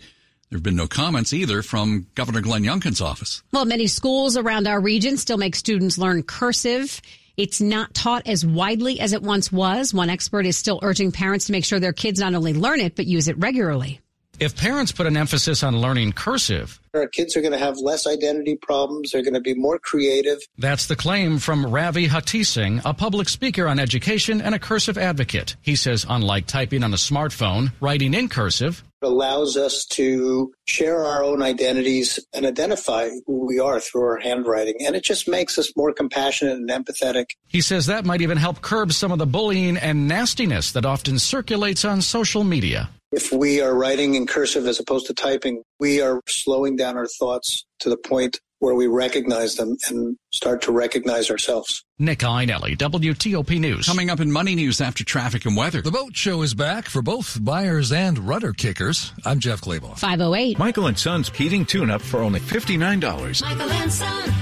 There 0.51 0.57
have 0.57 0.63
been 0.63 0.77
no 0.77 0.87
comments 0.87 1.35
either 1.35 1.63
from 1.63 2.07
Governor 2.15 2.41
Glenn 2.41 2.63
Youngkin's 2.63 3.03
office. 3.03 3.43
Well, 3.53 3.67
many 3.67 3.87
schools 3.87 4.37
around 4.37 4.67
our 4.67 4.81
region 4.81 5.19
still 5.19 5.37
make 5.37 5.55
students 5.55 5.99
learn 5.99 6.23
cursive. 6.23 7.03
It's 7.37 7.61
not 7.61 7.93
taught 7.93 8.27
as 8.27 8.47
widely 8.47 8.99
as 8.99 9.13
it 9.13 9.23
once 9.23 9.53
was. 9.53 9.93
One 9.93 10.09
expert 10.09 10.47
is 10.47 10.57
still 10.57 10.81
urging 10.83 11.13
parents 11.13 11.47
to 11.47 11.53
make 11.53 11.67
sure 11.67 11.79
their 11.79 11.93
kids 11.93 12.21
not 12.21 12.35
only 12.35 12.55
learn 12.55 12.81
it, 12.81 12.97
but 12.97 13.07
use 13.07 13.29
it 13.29 13.37
regularly. 13.39 14.01
If 14.41 14.57
parents 14.57 14.93
put 14.93 15.07
an 15.07 15.17
emphasis 15.17 15.63
on 15.63 15.81
learning 15.81 16.13
cursive, 16.13 16.81
our 16.95 17.09
kids 17.09 17.37
are 17.37 17.41
going 17.41 17.53
to 17.53 17.59
have 17.59 17.77
less 17.77 18.07
identity 18.07 18.57
problems. 18.57 19.11
They're 19.11 19.23
going 19.23 19.35
to 19.35 19.41
be 19.41 19.55
more 19.55 19.79
creative. 19.79 20.39
That's 20.57 20.87
the 20.87 20.97
claim 20.97 21.41
from 21.41 21.67
Ravi 21.67 22.07
Hatisingh, 22.07 22.83
a 22.85 22.95
public 22.95 23.29
speaker 23.29 23.67
on 23.67 23.79
education 23.79 24.41
and 24.41 24.55
a 24.55 24.59
cursive 24.59 24.97
advocate. 24.97 25.57
He 25.61 25.77
says, 25.77 26.07
unlike 26.09 26.47
typing 26.47 26.85
on 26.85 26.95
a 26.95 26.97
smartphone, 26.97 27.73
writing 27.81 28.15
in 28.15 28.29
cursive 28.29 28.83
it 28.83 28.88
allows 29.03 29.57
us 29.57 29.85
to 29.87 30.53
share 30.67 31.05
our 31.05 31.23
own 31.23 31.43
identities 31.43 32.19
and 32.33 32.47
identify 32.47 33.09
who 33.27 33.47
we 33.47 33.59
are 33.61 33.81
through 33.81 34.03
our 34.03 34.19
handwriting. 34.19 34.75
And 34.87 34.97
it 34.97 35.05
just 35.05 35.29
makes 35.29 35.59
us 35.59 35.77
more 35.77 35.93
compassionate 35.93 36.57
and 36.57 36.69
empathetic. 36.69 37.27
He 37.49 37.61
says 37.61 37.87
that 37.87 38.05
might 38.05 38.21
even 38.21 38.39
help 38.39 38.61
curb 38.61 38.93
some 38.93 39.13
of 39.13 39.19
the 39.19 39.27
bullying 39.27 39.77
and 39.77 40.09
nastiness 40.09 40.73
that 40.73 40.85
often 40.85 41.19
circulates 41.19 41.85
on 41.85 42.03
social 42.03 42.45
media. 42.45 42.91
If 43.11 43.33
we 43.33 43.63
are 43.63 43.75
writing 43.75 44.15
in 44.15 44.27
cursive 44.27 44.67
as 44.67 44.79
opposed 44.79 45.07
to 45.07 45.15
typing, 45.15 45.63
we 45.81 46.03
are 46.03 46.21
slowing 46.29 46.77
down 46.77 46.97
our 46.97 47.07
thoughts 47.07 47.65
to 47.81 47.89
the 47.89 47.97
point 47.97 48.41
where 48.59 48.75
we 48.75 48.87
recognize 48.87 49.55
them 49.55 49.77
and 49.89 50.17
start 50.33 50.63
to 50.63 50.73
recognize 50.73 51.31
ourselves. 51.31 51.85
Nick 51.99 52.21
Iannelli, 52.21 52.77
WTOP 52.77 53.59
News. 53.59 53.87
Coming 53.87 54.11
up 54.11 54.21
in 54.21 54.31
Money 54.31 54.55
News 54.55 54.81
after 54.81 55.05
traffic 55.05 55.47
and 55.47 55.57
weather. 55.57 55.83
The 55.83 55.91
boat 55.91 56.17
show 56.17 56.43
is 56.43 56.55
back 56.55 56.87
for 56.87 57.03
both 57.03 57.43
buyers 57.43 57.93
and 57.93 58.19
rudder 58.19 58.53
kickers. 58.53 59.13
I'm 59.25 59.41
Jeff 59.41 59.63
Clabaugh. 59.63 59.99
508. 59.99 60.59
Michael 60.59 60.87
and 60.87 60.99
Son's 60.99 61.29
heating 61.31 61.65
tune-up 61.65 62.03
for 62.03 62.21
only 62.21 62.41
$59. 62.41 63.43
Michael 63.43 63.71
and 63.71 63.93
Son. 63.93 64.35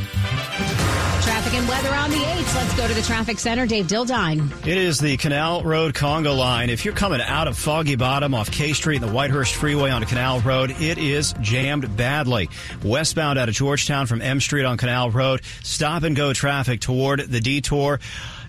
Traffic 1.23 1.55
and 1.55 1.69
weather 1.69 1.95
on 1.95 2.11
the 2.11 2.17
8th. 2.17 2.55
Let's 2.55 2.77
go 2.77 2.89
to 2.89 2.95
the 2.95 3.03
traffic 3.03 3.39
center. 3.39 3.67
Dave 3.67 3.87
Dildine. 3.87 4.51
It 4.67 4.79
is 4.79 4.99
the 4.99 5.17
Canal 5.17 5.63
Road 5.65 5.95
Congo 5.95 6.35
line. 6.35 6.71
If 6.71 6.85
you're 6.85 6.95
coming 6.95 7.21
out 7.21 7.49
of 7.49 7.59
Foggy 7.59 7.97
Bottom 7.97 8.33
off 8.35 8.51
K 8.51 8.73
Street 8.73 9.03
and 9.03 9.11
the 9.11 9.13
Whitehurst 9.15 9.53
Freeway 9.55 9.91
onto 9.91 10.07
Canal 10.07 10.41
Road, 10.41 10.71
it 10.81 10.99
is 10.99 11.35
jammed 11.41 11.97
badly. 11.97 12.49
Westbound 12.85 13.39
out 13.39 13.49
of 13.49 13.55
Georgetown 13.55 14.07
from 14.07 14.23
M 14.23 14.41
Street 14.41 14.65
on 14.65 14.77
Canal 14.77 15.11
Road, 15.11 15.43
stop 15.77 16.05
and 16.05 16.17
go 16.17 16.33
traffic 16.33 16.81
toward 16.81 17.21
the 17.21 17.39
detour. 17.39 18.01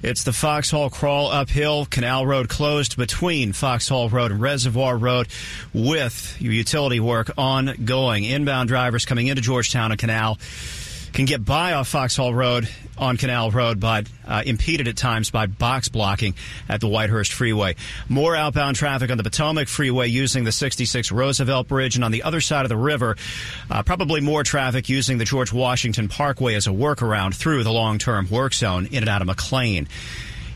It's 0.01 0.23
the 0.23 0.31
Foxhall 0.31 0.89
Crawl 0.89 1.29
uphill, 1.29 1.85
Canal 1.85 2.25
Road 2.25 2.47
closed 2.47 2.95
between 2.95 3.51
Foxhall 3.51 4.07
Road 4.07 4.31
and 4.31 4.39
Reservoir 4.39 4.97
Road 4.97 5.27
with 5.73 6.37
utility 6.39 7.01
work 7.01 7.29
ongoing. 7.37 8.23
Inbound 8.23 8.69
drivers 8.69 9.05
coming 9.05 9.27
into 9.27 9.41
Georgetown 9.41 9.91
and 9.91 9.99
Canal 9.99 10.39
can 11.11 11.25
get 11.25 11.43
by 11.43 11.73
off 11.73 11.89
Foxhall 11.89 12.33
Road 12.33 12.69
on 12.97 13.17
Canal 13.17 13.51
Road, 13.51 13.79
but 13.79 14.07
uh, 14.27 14.43
impeded 14.45 14.87
at 14.87 14.97
times 14.97 15.29
by 15.29 15.45
box 15.45 15.89
blocking 15.89 16.33
at 16.67 16.81
the 16.81 16.87
Whitehurst 16.87 17.31
Freeway. 17.31 17.75
More 18.09 18.35
outbound 18.35 18.75
traffic 18.75 19.11
on 19.11 19.17
the 19.17 19.23
Potomac 19.23 19.67
Freeway 19.67 20.07
using 20.07 20.43
the 20.43 20.51
66 20.51 21.11
Roosevelt 21.11 21.67
Bridge, 21.67 21.95
and 21.95 22.03
on 22.03 22.11
the 22.11 22.23
other 22.23 22.41
side 22.41 22.65
of 22.65 22.69
the 22.69 22.77
river, 22.77 23.15
uh, 23.69 23.83
probably 23.83 24.21
more 24.21 24.43
traffic 24.43 24.89
using 24.89 25.17
the 25.17 25.25
George 25.25 25.53
Washington 25.53 26.07
Parkway 26.07 26.55
as 26.55 26.67
a 26.67 26.71
workaround 26.71 27.35
through 27.35 27.63
the 27.63 27.71
long-term 27.71 28.29
work 28.29 28.53
zone 28.53 28.87
in 28.87 29.03
and 29.03 29.09
out 29.09 29.21
of 29.21 29.27
McLean. 29.27 29.87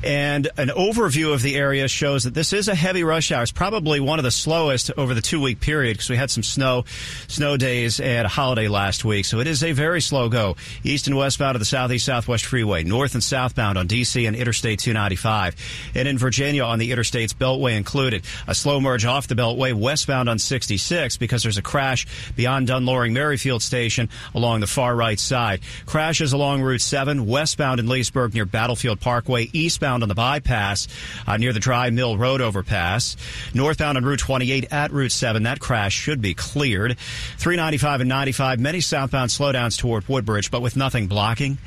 And 0.03 0.49
an 0.57 0.69
overview 0.69 1.33
of 1.33 1.41
the 1.41 1.55
area 1.55 1.87
shows 1.87 2.23
that 2.23 2.33
this 2.33 2.53
is 2.53 2.67
a 2.67 2.75
heavy 2.75 3.03
rush 3.03 3.31
hour. 3.31 3.43
It's 3.43 3.51
probably 3.51 3.99
one 3.99 4.19
of 4.19 4.23
the 4.23 4.31
slowest 4.31 4.91
over 4.97 5.13
the 5.13 5.21
two 5.21 5.39
week 5.39 5.59
period 5.59 5.93
because 5.93 6.09
we 6.09 6.17
had 6.17 6.31
some 6.31 6.43
snow, 6.43 6.85
snow 7.27 7.57
days 7.57 7.99
and 7.99 8.25
a 8.25 8.29
holiday 8.29 8.67
last 8.67 9.05
week. 9.05 9.25
So 9.25 9.39
it 9.39 9.47
is 9.47 9.63
a 9.63 9.73
very 9.73 10.01
slow 10.01 10.29
go. 10.29 10.55
East 10.83 11.07
and 11.07 11.15
westbound 11.15 11.55
of 11.55 11.59
the 11.59 11.65
Southeast 11.65 12.05
Southwest 12.05 12.45
Freeway, 12.45 12.83
north 12.83 13.13
and 13.13 13.23
southbound 13.23 13.77
on 13.77 13.87
DC 13.87 14.27
and 14.27 14.35
Interstate 14.35 14.79
295. 14.79 15.55
And 15.93 16.07
in 16.07 16.17
Virginia 16.17 16.63
on 16.63 16.79
the 16.79 16.91
Interstates 16.91 17.33
Beltway 17.33 17.77
included. 17.77 18.23
A 18.47 18.55
slow 18.55 18.79
merge 18.79 19.05
off 19.05 19.27
the 19.27 19.35
Beltway 19.35 19.73
westbound 19.73 20.29
on 20.29 20.39
66 20.39 21.17
because 21.17 21.43
there's 21.43 21.57
a 21.57 21.61
crash 21.61 22.07
beyond 22.35 22.67
Dunn 22.67 22.85
Loring 22.85 23.13
Merrifield 23.13 23.61
Station 23.61 24.09
along 24.33 24.61
the 24.61 24.67
far 24.67 24.95
right 24.95 25.19
side. 25.19 25.61
Crashes 25.85 26.33
along 26.33 26.61
Route 26.61 26.81
7 26.81 27.27
westbound 27.27 27.79
in 27.79 27.87
Leesburg 27.87 28.33
near 28.33 28.45
Battlefield 28.45 28.99
Parkway, 28.99 29.49
eastbound 29.53 29.90
on 29.91 30.07
the 30.07 30.15
bypass 30.15 30.87
uh, 31.27 31.37
near 31.37 31.53
the 31.53 31.59
Dry 31.59 31.89
Mill 31.89 32.17
Road 32.17 32.41
overpass. 32.41 33.17
Northbound 33.53 33.97
on 33.97 34.05
Route 34.05 34.19
28 34.19 34.71
at 34.71 34.91
Route 34.91 35.11
7. 35.11 35.43
That 35.43 35.59
crash 35.59 35.93
should 35.93 36.21
be 36.21 36.33
cleared. 36.33 36.97
395 37.37 38.01
and 38.01 38.09
95. 38.09 38.59
Many 38.59 38.81
southbound 38.81 39.29
slowdowns 39.29 39.77
toward 39.77 40.07
Woodbridge, 40.07 40.51
but 40.51 40.61
with 40.61 40.75
nothing 40.75 41.07
blocking. 41.07 41.57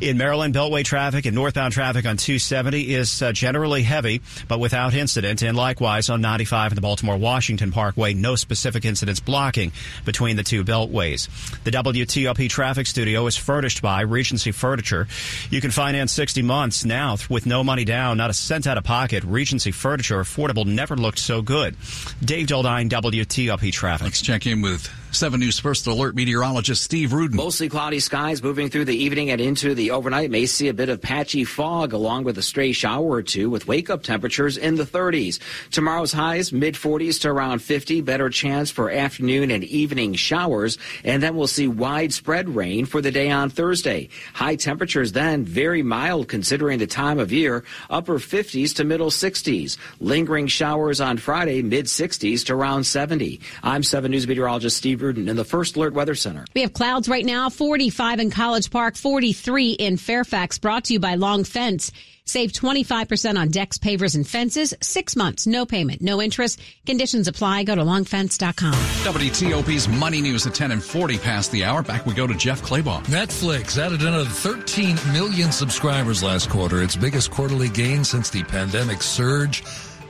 In 0.00 0.16
Maryland, 0.16 0.54
Beltway 0.54 0.84
traffic 0.84 1.26
and 1.26 1.34
northbound 1.34 1.72
traffic 1.72 2.06
on 2.06 2.16
270 2.16 2.94
is 2.94 3.22
uh, 3.22 3.32
generally 3.32 3.82
heavy, 3.82 4.20
but 4.46 4.60
without 4.60 4.94
incident. 4.94 5.42
And 5.42 5.56
likewise 5.56 6.08
on 6.08 6.20
95 6.20 6.72
and 6.72 6.76
the 6.76 6.82
Baltimore 6.82 7.16
Washington 7.16 7.72
Parkway, 7.72 8.14
no 8.14 8.36
specific 8.36 8.84
incidents 8.84 9.20
blocking 9.20 9.72
between 10.04 10.36
the 10.36 10.42
two 10.42 10.64
beltways. 10.64 11.28
The 11.64 11.70
WTOP 11.70 12.48
traffic 12.48 12.86
studio 12.86 13.26
is 13.26 13.36
furnished 13.36 13.82
by 13.82 14.02
Regency 14.02 14.52
Furniture. 14.52 15.08
You 15.50 15.60
can 15.60 15.70
finance 15.70 16.12
60 16.12 16.42
months 16.42 16.84
now 16.84 17.16
with 17.28 17.46
no 17.46 17.64
money 17.68 17.84
down, 17.84 18.16
not 18.16 18.30
a 18.30 18.34
cent 18.34 18.66
out 18.66 18.78
of 18.78 18.84
pocket. 18.84 19.22
Regency 19.24 19.72
Furniture, 19.72 20.22
affordable, 20.22 20.64
never 20.64 20.96
looked 20.96 21.18
so 21.18 21.42
good. 21.42 21.76
Dave 22.24 22.46
Dildine, 22.46 22.88
WTOP 22.88 23.70
Traffic. 23.70 24.06
Let's 24.06 24.22
check 24.22 24.46
in 24.46 24.62
with 24.62 24.90
7 25.10 25.40
News 25.40 25.58
First 25.58 25.86
Alert 25.86 26.14
meteorologist 26.14 26.82
Steve 26.82 27.12
Rudin. 27.12 27.36
Mostly 27.36 27.68
cloudy 27.68 27.98
skies 27.98 28.42
moving 28.42 28.68
through 28.68 28.84
the 28.84 28.96
evening 28.96 29.30
and 29.30 29.40
into 29.40 29.74
the 29.74 29.90
overnight. 29.90 30.30
May 30.30 30.44
see 30.44 30.68
a 30.68 30.74
bit 30.74 30.90
of 30.90 31.00
patchy 31.00 31.44
fog 31.44 31.94
along 31.94 32.24
with 32.24 32.36
a 32.36 32.42
stray 32.42 32.72
shower 32.72 33.08
or 33.08 33.22
two 33.22 33.48
with 33.48 33.66
wake 33.66 33.88
up 33.88 34.02
temperatures 34.02 34.58
in 34.58 34.76
the 34.76 34.84
30s. 34.84 35.40
Tomorrow's 35.70 36.12
highs 36.12 36.52
mid 36.52 36.74
40s 36.74 37.22
to 37.22 37.30
around 37.30 37.60
50. 37.60 38.02
Better 38.02 38.28
chance 38.28 38.70
for 38.70 38.90
afternoon 38.90 39.50
and 39.50 39.64
evening 39.64 40.12
showers. 40.14 40.76
And 41.02 41.22
then 41.22 41.34
we'll 41.34 41.46
see 41.46 41.68
widespread 41.68 42.50
rain 42.50 42.84
for 42.84 43.00
the 43.00 43.10
day 43.10 43.30
on 43.30 43.48
Thursday. 43.48 44.10
High 44.34 44.56
temperatures 44.56 45.12
then 45.12 45.42
very 45.42 45.82
mild 45.82 46.28
considering 46.28 46.78
the 46.78 46.86
time 46.86 47.18
of 47.18 47.32
year. 47.32 47.64
Upper 47.88 48.18
50s 48.18 48.76
to 48.76 48.84
middle 48.84 49.10
60s. 49.10 49.78
Lingering 50.00 50.48
showers 50.48 51.00
on 51.00 51.16
Friday 51.16 51.62
mid 51.62 51.86
60s 51.86 52.44
to 52.44 52.54
around 52.54 52.84
70. 52.84 53.40
I'm 53.62 53.82
7 53.82 54.10
News 54.10 54.28
meteorologist 54.28 54.76
Steve 54.76 54.97
Rudin 55.00 55.28
in 55.28 55.36
the 55.36 55.44
First 55.44 55.76
Alert 55.76 55.94
Weather 55.94 56.14
Center. 56.14 56.44
We 56.54 56.62
have 56.62 56.72
clouds 56.72 57.08
right 57.08 57.24
now 57.24 57.50
45 57.50 58.20
in 58.20 58.30
College 58.30 58.70
Park, 58.70 58.96
43 58.96 59.72
in 59.72 59.96
Fairfax, 59.96 60.58
brought 60.58 60.84
to 60.84 60.94
you 60.94 61.00
by 61.00 61.14
Long 61.14 61.44
Fence. 61.44 61.92
Save 62.28 62.52
25% 62.52 63.38
on 63.38 63.48
decks, 63.48 63.78
pavers, 63.78 64.14
and 64.14 64.28
fences. 64.28 64.74
Six 64.82 65.16
months, 65.16 65.46
no 65.46 65.64
payment, 65.64 66.02
no 66.02 66.20
interest. 66.20 66.60
Conditions 66.84 67.26
apply. 67.26 67.64
Go 67.64 67.74
to 67.74 67.80
longfence.com. 67.80 68.74
WTOP's 68.74 69.88
Money 69.88 70.20
News 70.20 70.46
at 70.46 70.54
10 70.54 70.72
and 70.72 70.84
40 70.84 71.16
past 71.18 71.50
the 71.52 71.64
hour. 71.64 71.82
Back 71.82 72.04
we 72.04 72.12
go 72.12 72.26
to 72.26 72.34
Jeff 72.34 72.60
Clabaugh. 72.60 73.02
Netflix 73.04 73.78
added 73.78 74.02
another 74.02 74.28
13 74.28 74.96
million 75.10 75.50
subscribers 75.50 76.22
last 76.22 76.50
quarter, 76.50 76.82
its 76.82 76.96
biggest 76.96 77.30
quarterly 77.30 77.70
gain 77.70 78.04
since 78.04 78.28
the 78.28 78.42
pandemic 78.44 79.00
surge. 79.00 79.62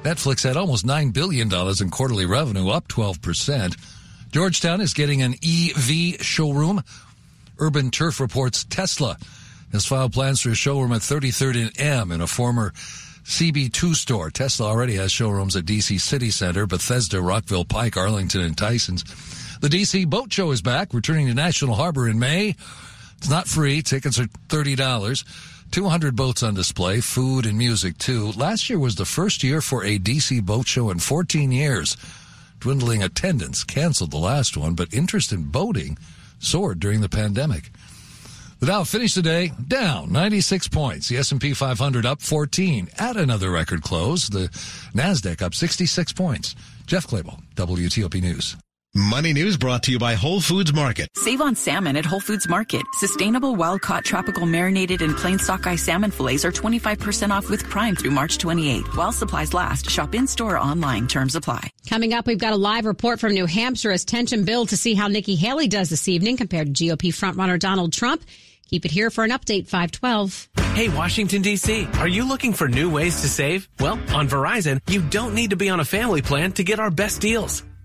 Netflix 0.02 0.42
had 0.42 0.57
almost 0.57 0.87
$9 0.87 1.12
billion 1.12 1.49
in 1.80 1.90
quarterly 1.90 2.26
revenue, 2.26 2.68
up 2.71 2.88
12%. 2.88 3.76
Georgetown 4.30 4.80
is 4.80 4.94
getting 4.94 5.23
an 5.23 5.35
EV 5.42 6.23
showroom. 6.23 6.82
Urban 7.58 7.90
Turf 7.90 8.20
reports 8.20 8.64
Tesla 8.64 9.16
has 9.73 9.87
filed 9.87 10.12
plans 10.12 10.40
for 10.40 10.50
a 10.50 10.54
showroom 10.54 10.92
at 10.92 11.00
33rd 11.00 11.62
and 11.62 11.80
M 11.80 12.12
in 12.12 12.20
a 12.20 12.26
former 12.26 12.73
CB2 13.25 13.94
store. 13.94 14.30
Tesla 14.30 14.66
already 14.66 14.94
has 14.94 15.12
showrooms 15.12 15.56
at 15.56 15.64
DC 15.64 16.00
City 16.00 16.30
Center, 16.30 16.66
Bethesda, 16.66 17.20
Rockville 17.20 17.64
Pike, 17.64 17.97
Arlington, 17.97 18.40
and 18.40 18.56
Tysons. 18.56 19.04
The 19.61 19.68
DC 19.68 20.08
Boat 20.08 20.32
Show 20.32 20.50
is 20.50 20.62
back, 20.62 20.94
returning 20.94 21.26
to 21.26 21.35
National 21.35 21.75
Harbor 21.75 22.08
in 22.08 22.18
May. 22.18 22.54
It's 23.18 23.28
not 23.28 23.49
free. 23.49 23.82
Tickets 23.82 24.18
are 24.18 24.26
$30. 24.49 25.25
200 25.70 26.16
boats 26.16 26.42
on 26.42 26.54
display, 26.54 27.00
food 27.00 27.44
and 27.44 27.58
music 27.58 27.99
too. 27.99 28.32
Last 28.32 28.70
year 28.70 28.78
was 28.78 28.94
the 28.94 29.04
first 29.04 29.42
year 29.42 29.61
for 29.61 29.85
a 29.85 29.99
DC 29.99 30.42
boat 30.42 30.66
show 30.66 30.90
in 30.90 30.99
14 30.99 31.52
years. 31.52 31.97
Dwindling 32.61 33.03
attendance 33.03 33.65
canceled 33.65 34.11
the 34.11 34.19
last 34.19 34.57
one, 34.57 34.75
but 34.75 34.93
interest 34.93 35.33
in 35.33 35.45
boating 35.45 35.97
soared 36.38 36.81
during 36.81 37.00
the 37.00 37.09
pandemic. 37.09 37.71
The 38.61 38.67
Dow 38.67 38.83
finished 38.83 39.15
the 39.15 39.23
day 39.23 39.53
down 39.69 40.11
96 40.11 40.67
points. 40.69 41.09
The 41.09 41.19
S&P 41.19 41.55
500 41.55 42.05
up 42.05 42.21
14 42.21 42.88
at 42.99 43.17
another 43.17 43.53
record 43.53 43.83
close. 43.83 44.29
The 44.29 44.49
Nasdaq 44.95 45.43
up 45.43 45.55
66 45.55 46.12
points. 46.12 46.57
Jeff 46.85 47.07
Clabaugh, 47.07 47.41
WTOP 47.55 48.21
News. 48.21 48.57
Money 48.95 49.35
News 49.35 49.59
brought 49.59 49.83
to 49.83 49.92
you 49.92 49.99
by 49.99 50.14
Whole 50.14 50.40
Foods 50.40 50.73
Market. 50.73 51.09
Save 51.14 51.42
on 51.42 51.54
salmon 51.54 51.95
at 51.95 52.07
Whole 52.07 52.21
Foods 52.21 52.49
Market. 52.49 52.83
Sustainable 52.95 53.54
wild 53.54 53.83
caught 53.83 54.02
tropical 54.02 54.47
marinated 54.47 55.02
and 55.02 55.14
plain 55.14 55.38
sockeye 55.38 55.76
salmon 55.76 56.11
fillets 56.11 56.42
are 56.42 56.50
25% 56.50 57.30
off 57.30 57.50
with 57.50 57.62
Prime 57.64 57.95
through 57.95 58.12
March 58.12 58.38
28. 58.38 58.97
While 58.97 59.12
supplies 59.12 59.52
last, 59.52 59.90
shop 59.90 60.14
in 60.14 60.26
store 60.26 60.54
or 60.54 60.59
online. 60.59 61.07
Terms 61.07 61.37
apply. 61.37 61.68
Coming 61.87 62.14
up, 62.14 62.26
we've 62.26 62.38
got 62.38 62.54
a 62.54 62.57
live 62.57 62.87
report 62.87 63.21
from 63.21 63.35
New 63.35 63.45
Hampshire 63.45 63.92
as 63.92 64.07
tension 64.07 64.47
builds 64.47 64.71
to 64.71 64.78
see 64.78 64.95
how 64.95 65.07
Nikki 65.07 65.37
Haley 65.37 65.68
does 65.68 65.90
this 65.90 66.09
evening 66.09 66.38
compared 66.38 66.75
to 66.75 66.85
GOP 66.85 67.12
frontrunner 67.12 67.59
Donald 67.59 67.92
Trump. 67.92 68.23
Keep 68.71 68.87
it 68.87 68.90
here 68.90 69.11
for 69.11 69.23
an 69.23 69.30
update 69.30 69.66
512. 69.66 70.49
Hey, 70.75 70.88
Washington, 70.88 71.42
D.C., 71.42 71.87
are 71.95 72.09
you 72.09 72.26
looking 72.26 72.54
for 72.54 72.68
new 72.68 72.90
ways 72.90 73.21
to 73.21 73.28
save? 73.28 73.68
Well, 73.80 74.00
on 74.14 74.28
Verizon, 74.28 74.80
you 74.88 75.02
don't 75.02 75.35
need 75.35 75.50
to 75.50 75.57
be 75.57 75.68
on 75.68 75.78
a 75.78 75.85
family 75.85 76.23
plan 76.23 76.52
to 76.52 76.64
get 76.64 76.80
our 76.80 76.90
best 76.90 77.21
deals. 77.21 77.64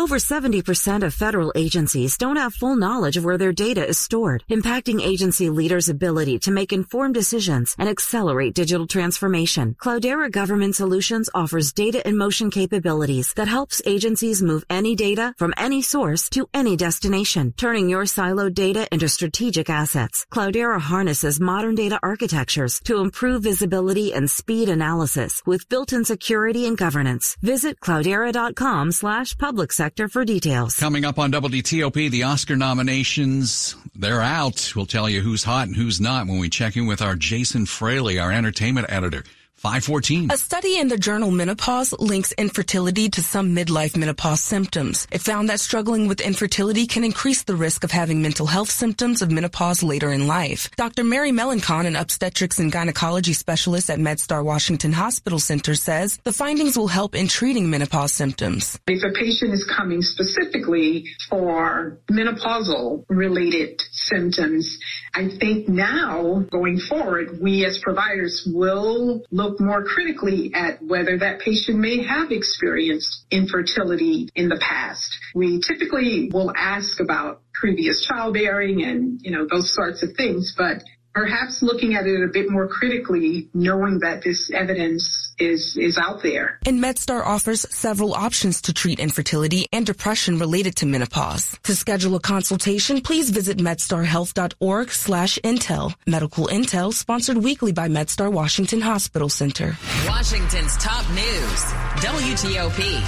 Over 0.00 0.16
70% 0.16 1.04
of 1.04 1.12
federal 1.12 1.52
agencies 1.54 2.16
don't 2.16 2.38
have 2.38 2.54
full 2.54 2.74
knowledge 2.74 3.18
of 3.18 3.26
where 3.26 3.36
their 3.36 3.52
data 3.52 3.86
is 3.86 3.98
stored, 3.98 4.42
impacting 4.50 5.02
agency 5.02 5.50
leaders' 5.50 5.90
ability 5.90 6.38
to 6.38 6.50
make 6.50 6.72
informed 6.72 7.12
decisions 7.12 7.76
and 7.78 7.86
accelerate 7.86 8.54
digital 8.54 8.86
transformation. 8.86 9.74
Cloudera 9.78 10.30
Government 10.30 10.74
Solutions 10.74 11.28
offers 11.34 11.74
data 11.74 12.00
in 12.08 12.16
motion 12.16 12.50
capabilities 12.50 13.34
that 13.34 13.46
helps 13.46 13.82
agencies 13.84 14.40
move 14.40 14.64
any 14.70 14.96
data 14.96 15.34
from 15.36 15.52
any 15.58 15.82
source 15.82 16.30
to 16.30 16.48
any 16.54 16.78
destination, 16.78 17.52
turning 17.58 17.90
your 17.90 18.04
siloed 18.04 18.54
data 18.54 18.88
into 18.90 19.06
strategic 19.06 19.68
assets. 19.68 20.24
Cloudera 20.32 20.80
harnesses 20.80 21.38
modern 21.38 21.74
data 21.74 22.00
architectures 22.02 22.80
to 22.84 23.00
improve 23.00 23.42
visibility 23.42 24.14
and 24.14 24.30
speed 24.30 24.70
analysis 24.70 25.42
with 25.44 25.68
built-in 25.68 26.06
security 26.06 26.66
and 26.66 26.78
governance. 26.78 27.36
Visit 27.42 27.80
cloudera.com 27.80 28.92
slash 28.92 29.36
public 29.36 29.72
sector 29.72 29.89
for 30.08 30.24
details. 30.24 30.76
Coming 30.76 31.04
up 31.04 31.18
on 31.18 31.32
WTOP, 31.32 32.10
the 32.10 32.24
Oscar 32.24 32.56
nominations, 32.56 33.76
they're 33.94 34.20
out. 34.20 34.72
We'll 34.74 34.86
tell 34.86 35.08
you 35.08 35.20
who's 35.20 35.44
hot 35.44 35.66
and 35.68 35.76
who's 35.76 36.00
not 36.00 36.26
when 36.26 36.38
we 36.38 36.48
check 36.48 36.76
in 36.76 36.86
with 36.86 37.02
our 37.02 37.16
Jason 37.16 37.66
Fraley, 37.66 38.18
our 38.18 38.32
entertainment 38.32 38.86
editor. 38.90 39.24
514. 39.60 40.30
A 40.30 40.38
study 40.38 40.78
in 40.78 40.88
the 40.88 40.96
journal 40.96 41.30
Menopause 41.30 41.92
links 41.98 42.32
infertility 42.32 43.10
to 43.10 43.22
some 43.22 43.54
midlife 43.54 43.94
menopause 43.94 44.40
symptoms. 44.40 45.06
It 45.12 45.20
found 45.20 45.50
that 45.50 45.60
struggling 45.60 46.08
with 46.08 46.22
infertility 46.22 46.86
can 46.86 47.04
increase 47.04 47.42
the 47.42 47.54
risk 47.54 47.84
of 47.84 47.90
having 47.90 48.22
mental 48.22 48.46
health 48.46 48.70
symptoms 48.70 49.20
of 49.20 49.30
menopause 49.30 49.82
later 49.82 50.10
in 50.12 50.26
life. 50.26 50.70
Dr. 50.76 51.04
Mary 51.04 51.30
Melancon, 51.30 51.86
an 51.86 51.94
obstetrics 51.94 52.58
and 52.58 52.72
gynecology 52.72 53.34
specialist 53.34 53.90
at 53.90 53.98
MedStar 53.98 54.42
Washington 54.42 54.94
Hospital 54.94 55.38
Center, 55.38 55.74
says 55.74 56.18
the 56.24 56.32
findings 56.32 56.78
will 56.78 56.88
help 56.88 57.14
in 57.14 57.28
treating 57.28 57.68
menopause 57.68 58.12
symptoms. 58.14 58.78
If 58.86 59.02
a 59.04 59.12
patient 59.12 59.52
is 59.52 59.70
coming 59.76 60.00
specifically 60.00 61.04
for 61.28 62.00
menopausal 62.10 63.04
related 63.10 63.82
symptoms, 64.10 64.78
I 65.14 65.28
think 65.38 65.68
now 65.68 66.44
going 66.50 66.78
forward, 66.78 67.38
we 67.40 67.64
as 67.64 67.80
providers 67.82 68.48
will 68.52 69.22
look 69.30 69.60
more 69.60 69.84
critically 69.84 70.52
at 70.54 70.82
whether 70.82 71.18
that 71.18 71.40
patient 71.40 71.78
may 71.78 72.02
have 72.04 72.30
experienced 72.30 73.24
infertility 73.30 74.28
in 74.34 74.48
the 74.48 74.58
past. 74.60 75.08
We 75.34 75.60
typically 75.66 76.30
will 76.32 76.52
ask 76.56 77.00
about 77.00 77.42
previous 77.54 78.06
childbearing 78.06 78.82
and, 78.82 79.20
you 79.22 79.30
know, 79.30 79.46
those 79.50 79.74
sorts 79.74 80.02
of 80.02 80.10
things, 80.16 80.54
but 80.56 80.82
perhaps 81.12 81.62
looking 81.62 81.94
at 81.94 82.06
it 82.06 82.22
a 82.22 82.28
bit 82.28 82.50
more 82.50 82.68
critically, 82.68 83.48
knowing 83.54 84.00
that 84.00 84.22
this 84.22 84.50
evidence 84.52 85.34
is, 85.38 85.76
is 85.76 85.98
out 85.98 86.22
there. 86.22 86.58
And 86.66 86.82
MedStar 86.82 87.24
offers 87.24 87.66
several 87.74 88.14
options 88.14 88.62
to 88.62 88.72
treat 88.72 89.00
infertility 89.00 89.66
and 89.72 89.84
depression 89.84 90.38
related 90.38 90.76
to 90.76 90.86
menopause. 90.86 91.58
To 91.64 91.74
schedule 91.74 92.14
a 92.14 92.20
consultation, 92.20 93.00
please 93.00 93.30
visit 93.30 93.58
medstarhealth.org 93.58 94.90
slash 94.90 95.38
intel. 95.44 95.94
Medical 96.06 96.46
Intel 96.48 96.92
sponsored 96.92 97.38
weekly 97.38 97.72
by 97.72 97.88
MedStar 97.88 98.32
Washington 98.32 98.80
Hospital 98.80 99.28
Center. 99.28 99.76
Washington's 100.06 100.76
top 100.76 101.08
news, 101.10 101.64
WTOP. 102.02 103.00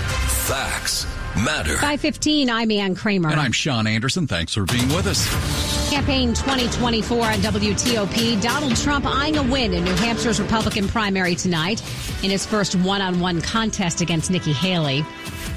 Facts 0.47 1.06
matter. 1.37 1.75
515, 1.75 2.50
I'm 2.50 2.71
Ann 2.71 2.94
Kramer. 2.94 3.30
And 3.30 3.40
I'm 3.40 3.52
Sean 3.52 3.87
Anderson. 3.87 4.26
Thanks 4.26 4.54
for 4.54 4.64
being 4.64 4.88
with 4.88 5.06
us. 5.06 5.82
Campaign 5.92 6.32
2024 6.32 7.18
on 7.18 7.34
WTOP. 7.40 8.40
Donald 8.40 8.75
Trump 8.76 9.04
eyeing 9.04 9.37
a 9.37 9.42
win 9.42 9.75
in 9.75 9.84
New 9.84 9.94
Hampshire's 9.96 10.40
Republican 10.40 10.88
primary 10.88 11.34
tonight 11.34 11.82
in 12.22 12.30
his 12.30 12.46
first 12.46 12.75
one-on-one 12.76 13.42
contest 13.42 14.00
against 14.00 14.30
Nikki 14.30 14.54
Haley. 14.54 15.04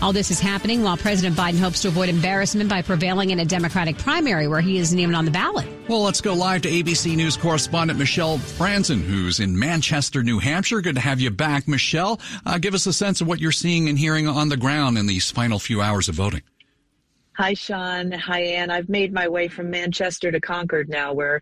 All 0.01 0.11
this 0.11 0.31
is 0.31 0.41
happening 0.41 0.83
while 0.83 0.97
President 0.97 1.37
Biden 1.37 1.57
hopes 1.57 1.83
to 1.83 1.87
avoid 1.87 2.09
embarrassment 2.09 2.69
by 2.69 2.81
prevailing 2.81 3.29
in 3.29 3.39
a 3.39 3.45
Democratic 3.45 3.97
primary 3.97 4.49
where 4.49 4.59
he 4.59 4.77
isn't 4.77 4.99
even 4.99 5.15
on 5.15 5.23
the 5.23 5.31
ballot. 5.31 5.65
Well, 5.87 6.03
let's 6.03 6.19
go 6.19 6.33
live 6.33 6.63
to 6.63 6.69
ABC 6.69 7.15
News 7.15 7.37
correspondent 7.37 7.97
Michelle 7.97 8.37
Franzen, 8.37 9.03
who's 9.03 9.39
in 9.39 9.57
Manchester, 9.57 10.21
New 10.21 10.39
Hampshire. 10.39 10.81
Good 10.81 10.95
to 10.95 11.01
have 11.01 11.21
you 11.21 11.31
back, 11.31 11.65
Michelle. 11.65 12.19
Uh, 12.45 12.57
give 12.57 12.73
us 12.73 12.85
a 12.87 12.91
sense 12.93 13.21
of 13.21 13.27
what 13.27 13.39
you're 13.39 13.53
seeing 13.53 13.87
and 13.87 13.97
hearing 13.97 14.27
on 14.27 14.49
the 14.49 14.57
ground 14.57 14.97
in 14.97 15.05
these 15.05 15.31
final 15.31 15.59
few 15.59 15.81
hours 15.81 16.09
of 16.09 16.15
voting. 16.15 16.41
Hi, 17.37 17.53
Sean. 17.53 18.13
Hi, 18.13 18.39
Ann. 18.39 18.71
I've 18.71 18.87
made 18.87 19.11
my 19.11 19.27
way 19.27 19.49
from 19.49 19.69
Manchester 19.69 20.31
to 20.31 20.39
Concord 20.39 20.87
now, 20.87 21.11
where 21.11 21.41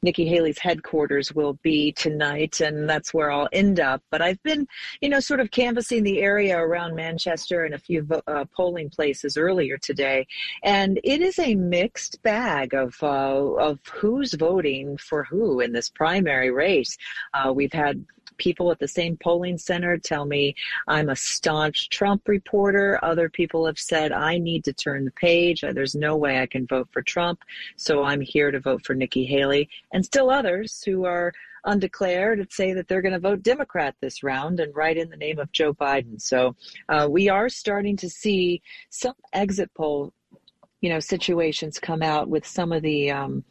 Nikki 0.00 0.26
Haley's 0.26 0.60
headquarters 0.60 1.32
will 1.32 1.54
be 1.64 1.90
tonight, 1.90 2.60
and 2.60 2.88
that's 2.88 3.12
where 3.12 3.32
I'll 3.32 3.48
end 3.52 3.80
up. 3.80 4.00
But 4.12 4.22
I've 4.22 4.40
been, 4.44 4.68
you 5.00 5.08
know, 5.08 5.18
sort 5.18 5.40
of 5.40 5.50
canvassing 5.50 6.04
the 6.04 6.20
area 6.20 6.56
around 6.56 6.94
Manchester 6.94 7.64
and 7.64 7.74
a 7.74 7.78
few 7.78 8.06
uh, 8.28 8.44
polling 8.56 8.90
places 8.90 9.36
earlier 9.36 9.76
today, 9.76 10.24
and 10.62 11.00
it 11.02 11.20
is 11.20 11.40
a 11.40 11.56
mixed 11.56 12.22
bag 12.22 12.72
of 12.72 12.94
uh, 13.02 13.54
of 13.54 13.80
who's 13.92 14.34
voting 14.34 14.96
for 14.98 15.24
who 15.24 15.58
in 15.58 15.72
this 15.72 15.88
primary 15.88 16.52
race. 16.52 16.96
Uh, 17.32 17.52
we've 17.52 17.72
had 17.72 18.04
people 18.38 18.70
at 18.70 18.78
the 18.78 18.88
same 18.88 19.16
polling 19.16 19.58
center 19.58 19.98
tell 19.98 20.24
me 20.24 20.54
I'm 20.88 21.08
a 21.08 21.16
staunch 21.16 21.88
Trump 21.88 22.28
reporter. 22.28 22.98
Other 23.02 23.28
people 23.28 23.66
have 23.66 23.78
said 23.78 24.12
I 24.12 24.38
need 24.38 24.64
to 24.64 24.72
turn 24.72 25.04
the 25.04 25.10
page. 25.12 25.62
There's 25.62 25.94
no 25.94 26.16
way 26.16 26.40
I 26.40 26.46
can 26.46 26.66
vote 26.66 26.88
for 26.92 27.02
Trump, 27.02 27.40
so 27.76 28.02
I'm 28.02 28.20
here 28.20 28.50
to 28.50 28.60
vote 28.60 28.84
for 28.84 28.94
Nikki 28.94 29.24
Haley. 29.24 29.68
And 29.92 30.04
still 30.04 30.30
others 30.30 30.82
who 30.84 31.04
are 31.04 31.32
undeclared 31.64 32.46
say 32.52 32.72
that 32.74 32.88
they're 32.88 33.02
going 33.02 33.12
to 33.12 33.18
vote 33.18 33.42
Democrat 33.42 33.94
this 34.00 34.22
round 34.22 34.60
and 34.60 34.74
write 34.74 34.96
in 34.96 35.10
the 35.10 35.16
name 35.16 35.38
of 35.38 35.50
Joe 35.52 35.72
Biden. 35.72 36.20
So 36.20 36.54
uh, 36.88 37.08
we 37.10 37.28
are 37.28 37.48
starting 37.48 37.96
to 37.98 38.10
see 38.10 38.62
some 38.90 39.14
exit 39.32 39.70
poll, 39.74 40.12
you 40.80 40.90
know, 40.90 41.00
situations 41.00 41.78
come 41.78 42.02
out 42.02 42.28
with 42.28 42.46
some 42.46 42.72
of 42.72 42.82
the 42.82 43.10
um, 43.10 43.44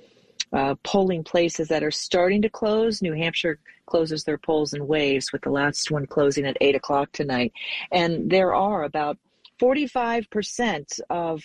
uh, 0.53 0.75
polling 0.83 1.23
places 1.23 1.67
that 1.67 1.83
are 1.83 1.91
starting 1.91 2.41
to 2.41 2.49
close. 2.49 3.01
New 3.01 3.13
Hampshire 3.13 3.59
closes 3.85 4.23
their 4.23 4.37
polls 4.37 4.73
in 4.73 4.87
waves, 4.87 5.31
with 5.31 5.41
the 5.41 5.49
last 5.49 5.91
one 5.91 6.05
closing 6.05 6.45
at 6.45 6.57
8 6.61 6.75
o'clock 6.75 7.11
tonight. 7.11 7.51
And 7.91 8.29
there 8.29 8.53
are 8.53 8.83
about 8.83 9.17
45% 9.59 10.99
of 11.09 11.43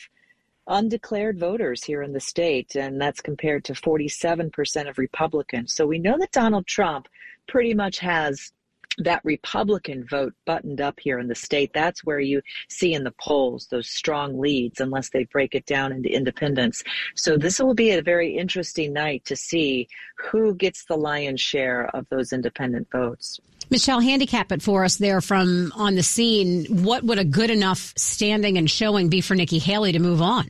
undeclared 0.67 1.39
voters 1.39 1.83
here 1.83 2.03
in 2.03 2.13
the 2.13 2.21
state, 2.21 2.77
and 2.77 3.01
that's 3.01 3.21
compared 3.21 3.65
to 3.65 3.73
47% 3.73 4.89
of 4.89 4.99
Republicans. 4.99 5.75
So 5.75 5.87
we 5.87 5.99
know 5.99 6.19
that 6.19 6.33
Donald 6.33 6.67
Trump 6.67 7.09
pretty 7.47 7.73
much 7.75 7.99
has 8.01 8.53
that 8.99 9.25
Republican 9.25 10.05
vote 10.09 10.35
buttoned 10.45 10.81
up 10.81 10.99
here 11.01 11.19
in 11.19 11.29
the 11.29 11.35
state. 11.35 11.73
That's 11.73 12.05
where 12.05 12.21
you 12.21 12.43
see 12.69 12.95
in 12.95 13.05
the 13.05 13.15
polls 13.21 13.69
those 13.71 13.89
strong 13.89 14.39
leads, 14.39 14.81
unless 14.81 15.11
they 15.11 15.25
break 15.25 15.55
it 15.55 15.67
down 15.67 15.93
into 15.93 16.09
independents. 16.09 16.83
So 17.15 17.37
this 17.37 17.59
will 17.59 17.75
be 17.75 17.93
a 17.93 18.03
very 18.03 18.37
interesting 18.37 18.93
night 18.93 19.25
to 19.27 19.37
see 19.37 19.89
who 20.17 20.55
gets 20.55 20.85
the 20.85 20.97
lion's 20.97 21.41
share 21.41 21.87
of 21.95 22.07
those 22.11 22.33
independent 22.33 22.89
votes. 22.91 23.41
Michelle, 23.71 24.01
handicap 24.01 24.51
it 24.51 24.63
for 24.63 24.85
us 24.85 24.97
there 24.97 25.21
from 25.21 25.73
on 25.77 25.95
the 25.95 26.03
scene. 26.03 26.65
What 26.85 27.05
would 27.05 27.19
a 27.19 27.25
good 27.25 27.51
enough 27.51 27.93
standing 27.97 28.57
and 28.57 28.71
showing 28.71 29.09
be 29.09 29.21
for 29.21 29.35
Nikki 29.35 29.59
Haley 29.59 29.93
to 29.93 29.99
move 29.99 30.23
on? 30.23 30.49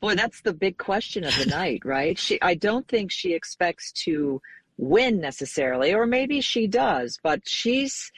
Boy, 0.00 0.14
that's 0.14 0.42
the 0.42 0.52
big 0.52 0.78
question 0.78 1.24
of 1.24 1.36
the 1.36 1.46
night, 1.46 1.84
right? 1.84 2.16
She, 2.18 2.40
I 2.40 2.54
don't 2.54 2.86
think 2.86 3.10
she 3.10 3.32
expects 3.32 3.90
to 4.04 4.40
win 4.78 5.20
necessarily, 5.20 5.92
or 5.92 6.06
maybe 6.06 6.40
she 6.40 6.66
does, 6.66 7.18
but 7.22 7.46
she's 7.46 8.10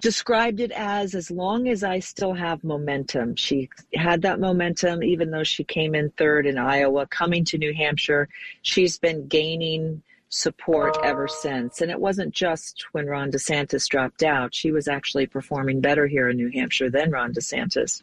described 0.00 0.60
it 0.60 0.70
as 0.72 1.14
as 1.14 1.30
long 1.30 1.68
as 1.68 1.84
I 1.84 1.98
still 1.98 2.32
have 2.32 2.64
momentum. 2.64 3.36
She 3.36 3.68
had 3.94 4.22
that 4.22 4.40
momentum 4.40 5.02
even 5.02 5.30
though 5.30 5.44
she 5.44 5.64
came 5.64 5.94
in 5.94 6.10
third 6.10 6.46
in 6.46 6.56
Iowa, 6.56 7.06
coming 7.06 7.44
to 7.46 7.58
New 7.58 7.74
Hampshire. 7.74 8.28
She's 8.62 8.98
been 8.98 9.26
gaining 9.26 10.02
support 10.30 10.96
ever 11.02 11.26
since. 11.26 11.80
And 11.80 11.90
it 11.90 12.00
wasn't 12.00 12.32
just 12.32 12.86
when 12.92 13.06
Ron 13.06 13.32
DeSantis 13.32 13.88
dropped 13.88 14.22
out. 14.22 14.54
She 14.54 14.70
was 14.70 14.86
actually 14.88 15.26
performing 15.26 15.80
better 15.80 16.06
here 16.06 16.28
in 16.28 16.36
New 16.36 16.50
Hampshire 16.50 16.88
than 16.88 17.10
Ron 17.10 17.34
DeSantis. 17.34 18.00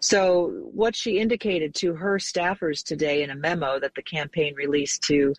So, 0.00 0.48
what 0.74 0.96
she 0.96 1.18
indicated 1.18 1.74
to 1.76 1.94
her 1.94 2.18
staffers 2.18 2.84
today 2.84 3.22
in 3.22 3.30
a 3.30 3.36
memo 3.36 3.78
that 3.78 3.94
the 3.94 4.02
campaign 4.02 4.54
released 4.56 5.02
to 5.04 5.34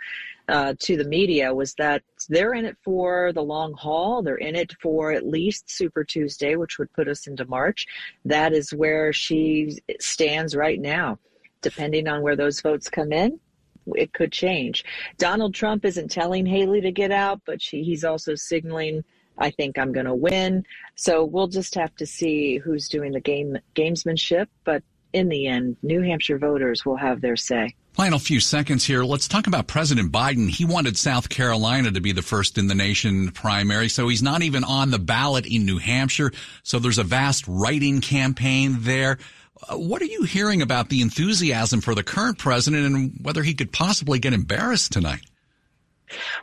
uh, 0.49 0.73
to 0.79 0.97
the 0.97 1.03
media 1.03 1.53
was 1.53 1.73
that 1.75 2.01
they're 2.27 2.53
in 2.53 2.65
it 2.65 2.77
for 2.83 3.31
the 3.33 3.43
long 3.43 3.73
haul. 3.73 4.23
They're 4.23 4.35
in 4.35 4.55
it 4.55 4.73
for 4.81 5.11
at 5.11 5.25
least 5.25 5.69
Super 5.69 6.03
Tuesday, 6.03 6.55
which 6.55 6.79
would 6.79 6.91
put 6.93 7.07
us 7.07 7.27
into 7.27 7.45
March. 7.45 7.85
That 8.25 8.53
is 8.53 8.73
where 8.73 9.13
she 9.13 9.77
stands 9.99 10.55
right 10.55 10.79
now. 10.79 11.19
Depending 11.61 12.07
on 12.07 12.21
where 12.21 12.37
those 12.37 12.61
votes 12.61 12.89
come 12.89 13.11
in, 13.11 13.39
it 13.95 14.13
could 14.13 14.31
change. 14.31 14.85
Donald 15.17 15.53
Trump 15.53 15.85
isn't 15.85 16.09
telling 16.09 16.45
Haley 16.45 16.81
to 16.81 16.91
get 16.91 17.11
out, 17.11 17.41
but 17.45 17.61
she, 17.61 17.83
he's 17.83 18.03
also 18.03 18.33
signaling, 18.35 19.03
I 19.37 19.51
think 19.51 19.77
I'm 19.77 19.91
going 19.91 20.05
to 20.05 20.15
win. 20.15 20.65
So 20.95 21.25
we'll 21.25 21.47
just 21.47 21.75
have 21.75 21.93
to 21.97 22.05
see 22.05 22.57
who's 22.57 22.87
doing 22.87 23.11
the 23.11 23.19
game 23.19 23.57
gamesmanship. 23.75 24.47
But 24.63 24.83
in 25.13 25.29
the 25.29 25.47
end, 25.47 25.77
New 25.81 26.01
Hampshire 26.01 26.37
voters 26.37 26.85
will 26.85 26.97
have 26.97 27.21
their 27.21 27.35
say. 27.35 27.75
Final 27.93 28.19
few 28.19 28.39
seconds 28.39 28.85
here. 28.85 29.03
Let's 29.03 29.27
talk 29.27 29.47
about 29.47 29.67
President 29.67 30.11
Biden. 30.11 30.49
He 30.49 30.63
wanted 30.63 30.97
South 30.97 31.27
Carolina 31.27 31.91
to 31.91 31.99
be 31.99 32.11
the 32.11 32.21
first 32.21 32.57
in 32.57 32.67
the 32.67 32.75
nation 32.75 33.31
primary, 33.31 33.89
so 33.89 34.07
he's 34.07 34.23
not 34.23 34.41
even 34.41 34.63
on 34.63 34.91
the 34.91 34.99
ballot 34.99 35.45
in 35.45 35.65
New 35.65 35.79
Hampshire. 35.79 36.31
So 36.63 36.79
there's 36.79 36.97
a 36.97 37.03
vast 37.03 37.45
writing 37.47 37.99
campaign 37.99 38.77
there. 38.79 39.17
Uh, 39.67 39.77
what 39.77 40.01
are 40.01 40.05
you 40.05 40.23
hearing 40.23 40.61
about 40.61 40.89
the 40.89 41.01
enthusiasm 41.01 41.81
for 41.81 41.93
the 41.93 42.03
current 42.03 42.37
president 42.37 42.85
and 42.85 43.19
whether 43.21 43.43
he 43.43 43.53
could 43.53 43.73
possibly 43.73 44.19
get 44.19 44.33
embarrassed 44.33 44.93
tonight? 44.93 45.25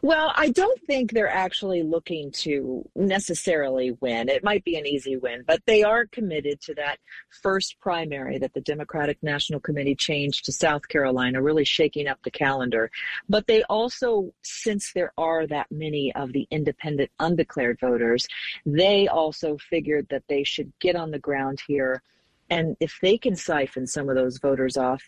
Well, 0.02 0.33
I 0.37 0.50
don't 0.50 0.81
think 0.83 1.12
they're 1.12 1.29
actually 1.29 1.83
looking 1.83 2.31
to 2.33 2.88
necessarily 2.94 3.92
win. 4.00 4.29
It 4.29 4.44
might 4.44 4.64
be 4.64 4.76
an 4.76 4.87
easy 4.87 5.16
win, 5.16 5.44
but 5.46 5.62
they 5.66 5.83
are 5.83 6.07
committed 6.07 6.61
to 6.62 6.74
that 6.74 6.98
first 7.42 7.79
primary 7.81 8.38
that 8.38 8.55
the 8.55 8.61
Democratic 8.61 9.22
National 9.22 9.61
Committee 9.61 9.94
changed 9.94 10.44
to 10.44 10.52
South 10.52 10.87
Carolina, 10.88 11.42
really 11.42 11.64
shaking 11.64 12.09
up 12.09 12.18
the 12.22 12.31
calendar. 12.31 12.90
But 13.29 13.46
they 13.46 13.62
also, 13.64 14.33
since 14.42 14.92
there 14.92 15.12
are 15.18 15.46
that 15.46 15.70
many 15.70 16.14
of 16.14 16.33
the 16.33 16.46
independent 16.50 17.11
undeclared 17.18 17.81
voters, 17.81 18.26
they 18.64 19.09
also 19.09 19.57
figured 19.59 20.07
that 20.11 20.24
they 20.29 20.44
should 20.44 20.72
get 20.81 20.96
on 20.96 21.11
the 21.11 21.18
ground 21.18 21.61
here. 21.66 22.02
And 22.48 22.76
if 22.79 22.98
they 23.02 23.18
can 23.18 23.35
siphon 23.35 23.87
some 23.87 24.09
of 24.09 24.14
those 24.14 24.38
voters 24.38 24.76
off, 24.76 25.02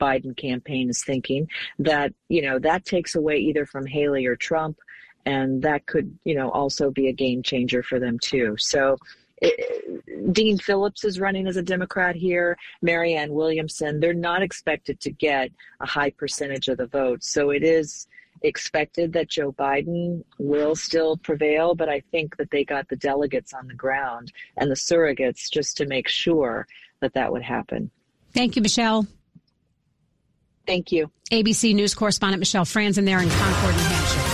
Biden 0.00 0.36
campaign 0.36 0.90
is 0.90 1.02
thinking 1.04 1.48
that, 1.78 2.12
you 2.28 2.42
know, 2.42 2.58
that 2.58 2.84
takes 2.84 3.14
away 3.14 3.38
either 3.38 3.66
from 3.66 3.86
Haley 3.86 4.26
or 4.26 4.36
Trump. 4.36 4.78
And 5.26 5.62
that 5.62 5.86
could, 5.86 6.18
you 6.24 6.34
know, 6.34 6.50
also 6.50 6.90
be 6.90 7.08
a 7.08 7.12
game 7.12 7.42
changer 7.42 7.82
for 7.82 7.98
them 7.98 8.18
too. 8.18 8.56
So 8.58 8.98
it, 9.40 10.32
Dean 10.32 10.58
Phillips 10.58 11.04
is 11.04 11.18
running 11.18 11.46
as 11.46 11.56
a 11.56 11.62
Democrat 11.62 12.14
here. 12.14 12.58
Marianne 12.82 13.32
Williamson, 13.32 14.00
they're 14.00 14.12
not 14.12 14.42
expected 14.42 15.00
to 15.00 15.10
get 15.10 15.50
a 15.80 15.86
high 15.86 16.10
percentage 16.10 16.68
of 16.68 16.76
the 16.76 16.86
vote. 16.86 17.24
So 17.24 17.50
it 17.50 17.62
is 17.62 18.06
expected 18.42 19.12
that 19.14 19.30
Joe 19.30 19.52
Biden 19.52 20.22
will 20.38 20.74
still 20.76 21.16
prevail, 21.16 21.74
but 21.74 21.88
I 21.88 22.00
think 22.10 22.36
that 22.36 22.50
they 22.50 22.64
got 22.64 22.88
the 22.88 22.96
delegates 22.96 23.54
on 23.54 23.66
the 23.66 23.74
ground 23.74 24.32
and 24.58 24.70
the 24.70 24.76
surrogates 24.76 25.50
just 25.50 25.76
to 25.78 25.86
make 25.86 26.08
sure 26.08 26.66
that 27.00 27.14
that 27.14 27.32
would 27.32 27.42
happen. 27.42 27.90
Thank 28.32 28.56
you, 28.56 28.62
Michelle. 28.62 29.06
Thank 30.66 30.92
you. 30.92 31.10
ABC 31.30 31.74
News 31.74 31.94
correspondent 31.94 32.40
Michelle 32.40 32.64
Franzen 32.64 33.04
there 33.04 33.20
in 33.20 33.28
Concord, 33.28 33.74
New 33.74 33.82
Hampshire. 33.82 34.33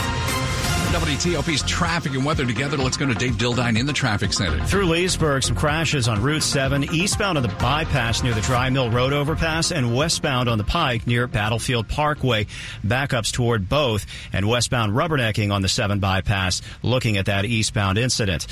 WTOP's 1.10 1.68
traffic 1.68 2.14
and 2.14 2.24
weather 2.24 2.46
together. 2.46 2.76
Let's 2.76 2.96
go 2.96 3.04
to 3.04 3.14
Dave 3.14 3.32
Dildine 3.32 3.76
in 3.76 3.84
the 3.84 3.92
traffic 3.92 4.32
center. 4.32 4.64
Through 4.64 4.86
Leesburg, 4.86 5.42
some 5.42 5.56
crashes 5.56 6.06
on 6.06 6.22
Route 6.22 6.44
7, 6.44 6.84
eastbound 6.94 7.36
on 7.36 7.42
the 7.42 7.52
bypass 7.60 8.22
near 8.22 8.32
the 8.32 8.40
Dry 8.42 8.70
Mill 8.70 8.92
Road 8.92 9.12
overpass, 9.12 9.72
and 9.72 9.96
westbound 9.96 10.48
on 10.48 10.56
the 10.56 10.62
Pike 10.62 11.08
near 11.08 11.26
Battlefield 11.26 11.88
Parkway. 11.88 12.46
Backups 12.86 13.32
toward 13.32 13.68
both, 13.68 14.06
and 14.32 14.46
westbound 14.46 14.92
rubbernecking 14.92 15.52
on 15.52 15.62
the 15.62 15.68
7 15.68 15.98
bypass, 15.98 16.62
looking 16.84 17.16
at 17.16 17.26
that 17.26 17.44
eastbound 17.44 17.98
incident. 17.98 18.46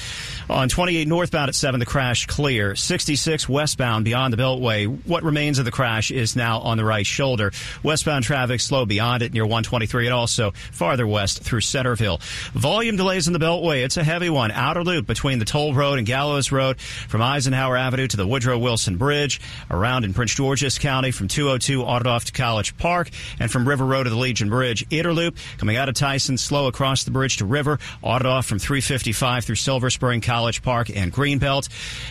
On 0.50 0.68
28 0.68 1.06
northbound 1.06 1.50
at 1.50 1.54
7, 1.54 1.78
the 1.78 1.86
crash 1.86 2.26
clear. 2.26 2.74
66 2.74 3.48
westbound 3.48 4.04
beyond 4.04 4.32
the 4.32 4.36
Beltway. 4.36 4.86
What 5.06 5.22
remains 5.22 5.60
of 5.60 5.64
the 5.64 5.70
crash 5.70 6.10
is 6.10 6.34
now 6.34 6.58
on 6.58 6.76
the 6.76 6.84
right 6.84 7.06
shoulder. 7.06 7.52
Westbound 7.84 8.24
traffic 8.24 8.60
slow 8.60 8.84
beyond 8.84 9.22
it 9.22 9.32
near 9.32 9.44
123 9.44 10.06
and 10.06 10.14
also 10.14 10.50
farther 10.72 11.06
west 11.06 11.44
through 11.44 11.60
Centreville. 11.60 12.20
Volume 12.54 12.96
delays 12.96 13.26
in 13.26 13.32
the 13.32 13.38
Beltway. 13.38 13.84
It's 13.84 13.96
a 13.96 14.04
heavy 14.04 14.30
one. 14.30 14.50
Outer 14.50 14.82
loop 14.82 15.06
between 15.06 15.38
the 15.38 15.44
Toll 15.44 15.74
Road 15.74 15.98
and 15.98 16.06
Gallows 16.06 16.50
Road 16.50 16.80
from 16.80 17.20
Eisenhower 17.20 17.76
Avenue 17.76 18.06
to 18.06 18.16
the 18.16 18.26
Woodrow 18.26 18.58
Wilson 18.58 18.96
Bridge, 18.96 19.40
around 19.70 20.04
in 20.04 20.14
Prince 20.14 20.34
George's 20.34 20.78
County 20.78 21.10
from 21.10 21.28
202 21.28 21.84
off 21.84 22.24
to 22.24 22.32
College 22.32 22.76
Park, 22.78 23.10
and 23.38 23.50
from 23.50 23.68
River 23.68 23.84
Road 23.84 24.04
to 24.04 24.10
the 24.10 24.16
Legion 24.16 24.48
Bridge. 24.48 24.86
Inner 24.90 25.12
loop 25.12 25.36
coming 25.58 25.76
out 25.76 25.88
of 25.88 25.94
Tyson, 25.94 26.38
slow 26.38 26.66
across 26.66 27.04
the 27.04 27.10
bridge 27.10 27.36
to 27.38 27.44
River, 27.44 27.78
off 28.02 28.46
from 28.46 28.58
355 28.58 29.44
through 29.44 29.54
Silver 29.54 29.90
Spring, 29.90 30.20
College 30.20 30.62
Park, 30.62 30.90
and 30.90 31.12
Greenbelt. 31.12 31.68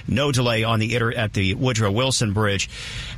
No 0.07 0.31
delay 0.31 0.63
on 0.63 0.79
the 0.79 0.95
at 1.17 1.33
the 1.33 1.55
Woodrow 1.55 1.91
Wilson 1.91 2.33
Bridge. 2.33 2.69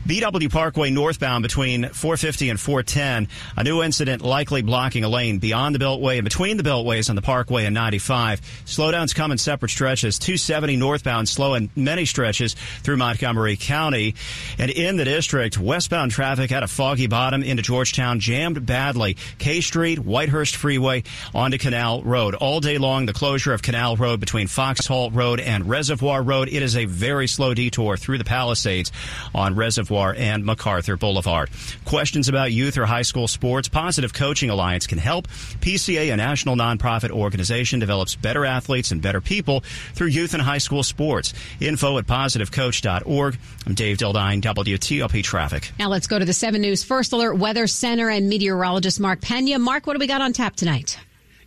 BW 0.08 0.52
Parkway 0.52 0.90
northbound 0.90 1.44
between 1.44 1.90
450 1.90 2.50
and 2.50 2.60
410. 2.60 3.28
A 3.58 3.64
new 3.64 3.84
incident 3.84 4.22
likely 4.22 4.62
blocking 4.62 5.04
a 5.04 5.10
lane 5.10 5.40
beyond 5.40 5.76
the 5.76 5.80
Beltway 5.80 6.16
and 6.16 6.24
between 6.24 6.58
the 6.58 6.64
Beltway 6.64 7.04
on 7.10 7.15
the 7.15 7.22
Parkway 7.22 7.65
and 7.65 7.74
95. 7.74 8.41
Slowdowns 8.65 9.13
come 9.13 9.32
in 9.32 9.38
separate 9.38 9.69
stretches. 9.69 10.19
270 10.19 10.76
northbound 10.78 11.28
slow 11.28 11.56
in 11.56 11.69
many 11.76 12.06
stretches 12.06 12.56
through 12.84 12.98
Montgomery 12.98 13.58
County. 13.58 14.15
And 14.58 14.72
in 14.72 14.98
the 14.98 15.06
district, 15.06 15.58
westbound 15.58 16.12
traffic 16.12 16.52
at 16.52 16.63
a 16.63 16.67
foggy 16.67 17.08
bottom 17.08 17.43
into 17.43 17.63
Georgetown 17.63 18.19
jammed 18.19 18.65
badly. 18.65 19.17
K 19.38 19.62
Street, 19.62 20.00
Whitehurst 20.00 20.56
Freeway 20.56 21.04
onto 21.34 21.58
Canal 21.58 22.04
Road. 22.04 22.36
All 22.36 22.60
day 22.60 22.78
long, 22.78 23.06
the 23.06 23.13
closure 23.13 23.54
of 23.54 23.62
Canal 23.62 23.95
Road 23.95 24.19
between 24.19 24.48
Foxhall 24.48 25.12
Road 25.12 25.39
and 25.39 25.67
Reservoir 25.67 26.22
Road. 26.22 26.50
It 26.50 26.62
is 26.62 26.76
a 26.76 26.86
very 26.86 27.28
slow 27.28 27.54
detour 27.54 27.98
through 27.98 28.17
the 28.17 28.24
Palisades 28.24 28.91
on 29.34 29.56
Reservoir 29.56 30.13
and 30.17 30.45
MacArthur 30.45 30.98
Boulevard. 30.98 31.50
Questions 31.86 32.30
about 32.30 32.52
youth 32.52 32.78
or 32.78 32.86
high 32.86 33.02
school 33.02 33.28
sports? 33.28 33.67
Positive 33.67 34.13
Coaching 34.13 34.50
Alliance 34.50 34.88
can 34.88 34.98
help. 34.98 35.28
PCA, 35.62 36.13
a 36.13 36.17
national 36.17 36.56
non 36.56 36.78
nonprofit 37.00 37.12
organization 37.12 37.80
develops 37.80 38.16
better 38.16 38.46
athletes 38.46 38.92
and 38.92 39.02
better 39.02 39.22
people 39.22 39.62
through 39.94 40.08
youth 40.08 40.34
and 40.34 40.42
high 40.42 40.58
school 40.58 40.84
sports. 40.84 41.34
Info 41.60 41.98
at 41.98 42.06
positivecoach.org. 42.06 43.38
I'm 43.66 43.74
Dave 43.74 43.98
Dildine, 43.98 44.42
WTOP 44.42 45.24
Traffic. 45.24 45.72
Now 45.80 45.90
let's 45.90 46.08
go 46.08 46.20
to 46.20 46.26
the 46.26 46.34
7 46.34 46.62
News 46.62 46.84
First 46.84 47.14
Alert 47.14 47.36
Weather 47.36 47.68
Center 47.68 48.10
and 48.10 48.30
meteorologist 48.30 49.00
Mark 49.00 49.22
Pena. 49.22 49.60
Mark, 49.60 49.88
what 49.88 49.94
do 49.94 50.00
we 50.00 50.08
got 50.08 50.22
on 50.22 50.34
tap 50.34 50.56
tonight? 50.56 51.00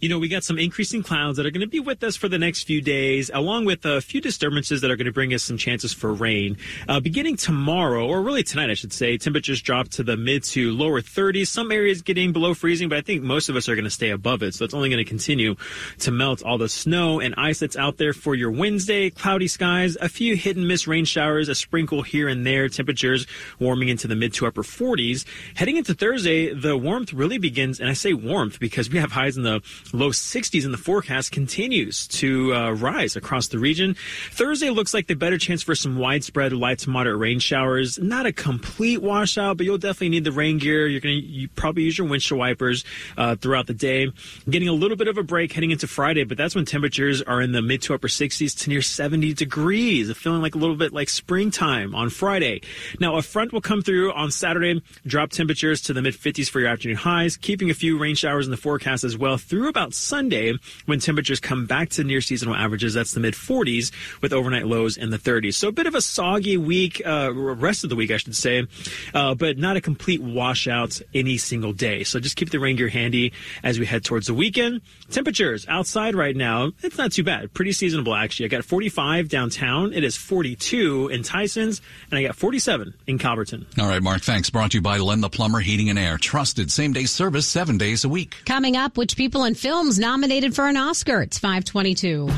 You 0.03 0.09
know, 0.09 0.19
we 0.19 0.27
got 0.27 0.43
some 0.43 0.59
increasing 0.59 1.01
clouds 1.01 1.37
that 1.37 1.47
are 1.47 1.53
going 1.53 1.61
to 1.61 1.69
be 1.69 1.79
with 1.79 2.03
us 2.03 2.17
for 2.17 2.29
the 2.29 2.37
next 2.37 2.65
few 2.65 2.81
days, 2.81 3.31
along 3.33 3.67
with 3.67 3.87
a 3.87 4.01
few 4.01 4.21
disturbances 4.21 4.81
that 4.81 4.91
are 4.91 4.97
going 4.97 5.07
to 5.07 5.12
bring 5.12 5.33
us 5.33 5.45
some 5.45 5.57
chances 5.57 5.93
for 5.93 6.12
rain. 6.12 6.59
Uh, 6.88 6.99
beginning 6.99 7.37
tomorrow, 7.37 8.05
or 8.05 8.21
really 8.21 8.43
tonight, 8.43 8.69
I 8.69 8.75
should 8.75 8.93
say, 8.93 9.17
temperatures 9.17 9.62
drop 9.62 9.91
to 9.91 10.03
the 10.03 10.17
mid 10.17 10.43
to 10.43 10.73
lower 10.73 11.03
30s. 11.03 11.47
Some 11.47 11.71
areas 11.71 12.03
getting 12.03 12.33
below 12.33 12.53
freezing, 12.53 12.88
but 12.88 12.99
I 12.99 13.03
think 13.03 13.23
most 13.23 13.49
of 13.49 13.55
us 13.55 13.69
are 13.69 13.77
going 13.77 13.85
to 13.85 13.91
stay 13.91 14.11
above 14.11 14.43
it. 14.43 14.57
So 14.57 14.65
it's 14.65 14.75
only 14.75 14.88
going 14.88 15.05
to 15.05 15.09
continue 15.09 15.55
to 16.01 16.11
melt 16.11 16.43
all 16.43 16.59
the 16.59 16.69
snow 16.69 17.21
and 17.21 17.37
ice 17.38 17.61
that's 17.61 17.77
out 17.77 17.99
there 17.99 18.12
for 18.12 18.35
your 18.35 18.51
Wednesday. 18.51 19.09
Cloudy 19.09 19.47
skies, 19.47 19.97
a 20.01 20.09
few 20.09 20.35
hit 20.35 20.57
and 20.57 20.67
miss 20.67 20.88
rain 20.88 21.05
showers, 21.05 21.49
a 21.49 21.55
sprinkle 21.55 22.03
here 22.03 22.27
and 22.27 22.45
there. 22.45 22.69
Temperatures 22.69 23.25
warming 23.61 23.88
into 23.88 24.09
the 24.09 24.17
mid 24.17 24.35
to 24.35 24.49
upper 24.49 24.65
40s. 24.65 25.25
Heading 25.55 25.77
into 25.77 25.95
Thursday, 25.95 26.53
the 26.53 26.77
warmth 26.77 27.12
really 27.12 27.38
begins, 27.38 27.79
and 27.79 27.88
I 27.88 27.93
say 27.93 28.12
warmth 28.12 28.59
because 28.59 28.91
we 28.91 28.99
have 28.99 29.12
highs 29.12 29.37
in 29.37 29.45
the 29.45 29.62
low 29.92 30.11
60s 30.11 30.64
in 30.64 30.72
the 30.72 30.78
forecast 30.78 31.33
continues 31.33 32.07
to 32.09 32.55
uh, 32.55 32.70
rise 32.72 33.16
across 33.16 33.48
the 33.48 33.59
region. 33.59 33.96
Thursday 34.31 34.70
looks 34.70 34.94
like 34.94 35.07
the 35.07 35.14
better 35.14 35.38
chance 35.38 35.62
for 35.62 35.74
some 35.74 35.98
widespread 35.98 36.52
light 36.52 36.78
to 36.81 36.90
moderate 36.90 37.18
rain 37.18 37.38
showers. 37.38 37.98
Not 37.98 38.26
a 38.26 38.33
complete 38.33 39.02
washout, 39.02 39.57
but 39.57 39.66
you'll 39.66 39.78
definitely 39.78 40.11
need 40.11 40.24
the 40.24 40.33
rain 40.33 40.59
gear. 40.59 40.87
You're 40.87 41.00
going 41.00 41.20
to 41.20 41.26
you 41.26 41.48
probably 41.48 41.85
use 41.85 41.98
your 41.98 42.07
windshield 42.07 42.38
wipers 42.38 42.85
uh, 43.16 43.37
throughout 43.37 43.66
the 43.66 43.74
day. 43.74 44.11
Getting 44.48 44.68
a 44.68 44.72
little 44.72 44.96
bit 44.96 45.09
of 45.09 45.18
a 45.18 45.22
break 45.22 45.52
heading 45.52 45.70
into 45.70 45.87
Friday, 45.87 46.24
but 46.24 46.38
that's 46.38 46.55
when 46.55 46.64
temperatures 46.64 47.22
are 47.22 47.40
in 47.40 47.52
the 47.52 47.62
mid 47.62 47.83
to 47.83 47.94
upper 47.94 48.09
60s 48.09 48.59
to 48.61 48.70
near 48.70 48.83
70 48.83 49.35
degrees. 49.35 50.14
Feeling 50.16 50.42
like 50.42 50.55
a 50.55 50.59
little 50.59 50.76
bit 50.76 50.92
like 50.92 51.09
springtime 51.09 51.94
on 51.94 52.11
Friday. 52.11 52.62
Now, 53.00 53.16
a 53.16 53.22
front 53.22 53.52
will 53.52 53.61
come 53.61 53.83
through 53.83 54.12
on 54.12 54.31
Saturday, 54.31 54.83
drop 55.07 55.31
temperatures 55.31 55.81
to 55.83 55.92
the 55.92 56.02
mid 56.02 56.14
50s 56.14 56.48
for 56.48 56.61
your 56.61 56.68
afternoon 56.68 56.96
highs, 56.96 57.37
keeping 57.37 57.70
a 57.70 57.74
few 57.74 57.98
rain 57.98 58.14
showers 58.14 58.46
in 58.46 58.50
the 58.50 58.57
forecast 58.57 59.05
as 59.05 59.16
well 59.16 59.37
through 59.37 59.68
about 59.68 59.82
about 59.83 59.95
Sunday 59.95 60.55
when 60.87 61.01
temperatures 61.01 61.40
come 61.40 61.66
back 61.66 61.88
to 61.90 62.05
near 62.05 62.21
seasonal 62.21 62.55
averages. 62.55 62.95
That's 62.95 63.12
the 63.12 63.21
mid 63.21 63.35
40s 63.35 63.90
with 64.21 64.33
overnight 64.33 64.66
lows 64.66 64.97
in 64.97 65.11
the 65.11 65.18
30s. 65.18 65.55
So 65.55 65.68
a 65.68 65.73
bit 65.73 65.87
of 65.87 65.97
a 65.97 66.01
soggy 66.01 66.57
week, 66.57 67.03
uh, 67.05 67.33
rest 67.35 67.83
of 67.83 67.90
the 67.90 67.97
week, 67.97 68.12
I 68.12 68.18
should 68.18 68.37
say, 68.37 68.66
uh, 69.12 69.35
but 69.35 69.59
not 69.59 69.77
a 69.77 69.81
complete 69.81 70.23
washout 70.23 71.01
any 71.12 71.37
single 71.37 71.73
day. 71.73 72.05
So 72.05 72.21
just 72.21 72.37
keep 72.37 72.51
the 72.51 72.61
rain 72.61 72.77
gear 72.77 72.88
handy 72.88 73.33
as 73.64 73.81
we 73.81 73.87
head 73.87 74.05
towards 74.05 74.29
the 74.29 74.35
weekend. 74.35 74.83
Temperatures 75.11 75.66
outside 75.68 76.14
right 76.14 76.37
now, 76.37 76.71
it's 76.83 76.97
not 76.97 77.11
too 77.11 77.25
bad. 77.25 77.53
Pretty 77.53 77.73
seasonable, 77.73 78.14
actually. 78.14 78.47
I 78.47 78.49
got 78.49 78.64
45 78.64 79.29
downtown. 79.29 79.92
It 79.92 80.05
is 80.05 80.16
42 80.16 81.09
in 81.09 81.23
Tysons, 81.23 81.81
and 82.11 82.18
I 82.18 82.23
got 82.23 82.37
47 82.37 82.95
in 83.09 83.18
Calverton. 83.18 83.66
All 83.81 83.88
right, 83.88 84.03
Mark, 84.03 84.23
thanks. 84.23 84.49
Brought 84.49 84.71
to 84.71 84.79
you 84.79 84.83
by 84.83 84.99
Len 84.99 85.21
the 85.21 85.29
Plumber 85.29 85.61
Heating 85.61 85.90
and 85.90 85.99
Air. 85.99 86.18
Trusted 86.18 86.71
same 86.71 86.92
day 86.92 87.05
service 87.05 87.49
seven 87.49 87.79
days 87.79 88.05
a 88.05 88.09
week. 88.09 88.37
Coming 88.47 88.77
up, 88.77 88.97
which 88.97 89.16
people 89.16 89.45
in 89.45 89.55
film 89.55 89.72
films 89.73 89.99
nominated 89.99 90.55
for 90.55 90.69
an 90.69 90.77
Oscar. 90.77 91.23
It's 91.23 91.39
522. 91.39 92.29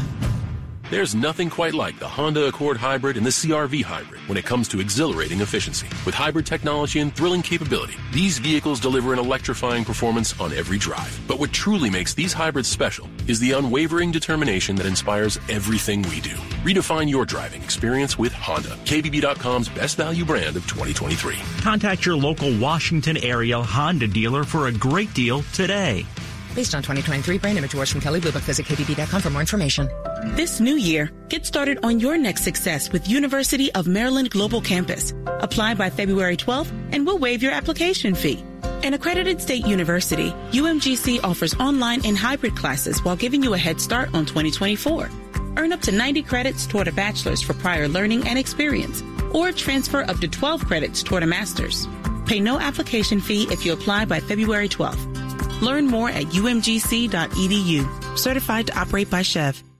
There's 0.89 1.17
nothing 1.17 1.51
quite 1.51 1.75
like 1.75 1.99
the 1.99 2.07
Honda 2.07 2.47
Accord 2.47 2.77
Hybrid 2.77 3.17
and 3.17 3.27
the 3.27 3.31
CRV 3.31 3.83
Hybrid 3.83 4.21
when 4.29 4.39
it 4.39 4.45
comes 4.45 4.69
to 4.69 4.79
exhilarating 4.79 5.41
efficiency. 5.41 5.89
With 6.07 6.15
hybrid 6.15 6.47
technology 6.47 7.01
and 7.01 7.13
thrilling 7.13 7.43
capability, 7.43 7.95
these 8.13 8.39
vehicles 8.39 8.79
deliver 8.79 9.13
an 9.13 9.19
electrifying 9.19 9.85
performance 9.85 10.39
on 10.41 10.53
every 10.53 10.79
drive. 10.79 11.21
But 11.27 11.41
what 11.41 11.53
truly 11.53 11.91
makes 11.91 12.15
these 12.15 12.33
hybrids 12.33 12.69
special 12.69 13.09
is 13.27 13.41
the 13.41 13.51
unwavering 13.51 14.13
determination 14.13 14.77
that 14.77 14.87
inspires 14.87 15.41
everything 15.49 16.03
we 16.03 16.21
do. 16.21 16.37
Redefine 16.63 17.11
your 17.11 17.25
driving 17.25 17.65
experience 17.65 18.17
with 18.17 18.33
Honda, 18.33 18.77
KBB.com's 18.85 19.69
best 19.69 19.97
value 19.97 20.25
brand 20.25 20.55
of 20.55 20.69
2023. 20.69 21.35
Contact 21.63 22.07
your 22.07 22.17
local 22.17 22.57
Washington 22.61 23.17
area 23.17 23.61
Honda 23.61 24.07
dealer 24.07 24.45
for 24.45 24.69
a 24.69 24.73
great 24.73 25.13
deal 25.15 25.43
today. 25.53 26.07
Based 26.55 26.75
on 26.75 26.83
2023 26.83 27.39
brand 27.39 27.59
image 27.59 27.75
awards 27.75 27.91
from 27.91 28.01
Kelley 28.01 28.21
Blue 28.21 28.31
Book. 28.31 28.43
Visit 28.43 28.67
KBB.com 28.67 29.21
for 29.21 29.31
more 29.31 29.41
information. 29.41 29.89
This 30.37 30.61
new 30.61 30.77
year, 30.77 31.11
get 31.29 31.45
started 31.47 31.79
on 31.83 32.01
your 32.01 32.17
next 32.17 32.45
success 32.45 32.93
with 32.93 33.09
University 33.09 33.73
of 33.75 33.87
Maryland 33.87 34.31
Global 34.31 34.61
Campus. 34.61 35.13
Apply 35.27 35.75
by 35.75 35.91
February 35.91 36.37
12th 36.37 36.71
and 36.93 37.05
we'll 37.05 37.19
waive 37.19 37.43
your 37.43 37.53
application 37.53 38.15
fee. 38.15 38.45
An 38.85 38.95
accredited 38.95 39.41
state 39.41 39.67
university, 39.67 40.31
UMGC 40.53 41.25
offers 41.25 41.55
online 41.55 42.05
and 42.05 42.17
hybrid 42.17 42.55
classes 42.55 43.03
while 43.03 43.17
giving 43.17 43.43
you 43.43 43.55
a 43.55 43.59
head 43.59 43.81
start 43.81 44.15
on 44.15 44.27
2024. 44.27 45.09
Earn 45.57 45.73
up 45.73 45.81
to 45.83 45.93
90 45.93 46.23
credits 46.23 46.67
toward 46.67 46.89
a 46.89 46.93
bachelor's 46.93 47.41
for 47.41 47.55
prior 47.55 47.89
learning 47.89 48.29
and 48.29 48.39
experience, 48.39 49.03
or 49.33 49.53
transfer 49.53 50.03
up 50.03 50.19
to 50.19 50.29
12 50.29 50.67
credits 50.67 51.03
toward 51.03 51.23
a 51.23 51.27
master's. 51.27 51.87
Pay 52.27 52.41
no 52.41 52.61
application 52.61 53.21
fee 53.21 53.47
if 53.51 53.65
you 53.65 53.73
apply 53.73 54.05
by 54.05 54.21
February 54.21 54.69
12th. 54.69 55.24
Learn 55.65 55.87
more 55.87 56.11
at 56.11 56.27
umgc.edu. 56.27 58.19
Certified 58.19 58.67
to 58.69 58.79
operate 58.79 59.11
by 59.11 59.23
SCHEV. 59.23 59.74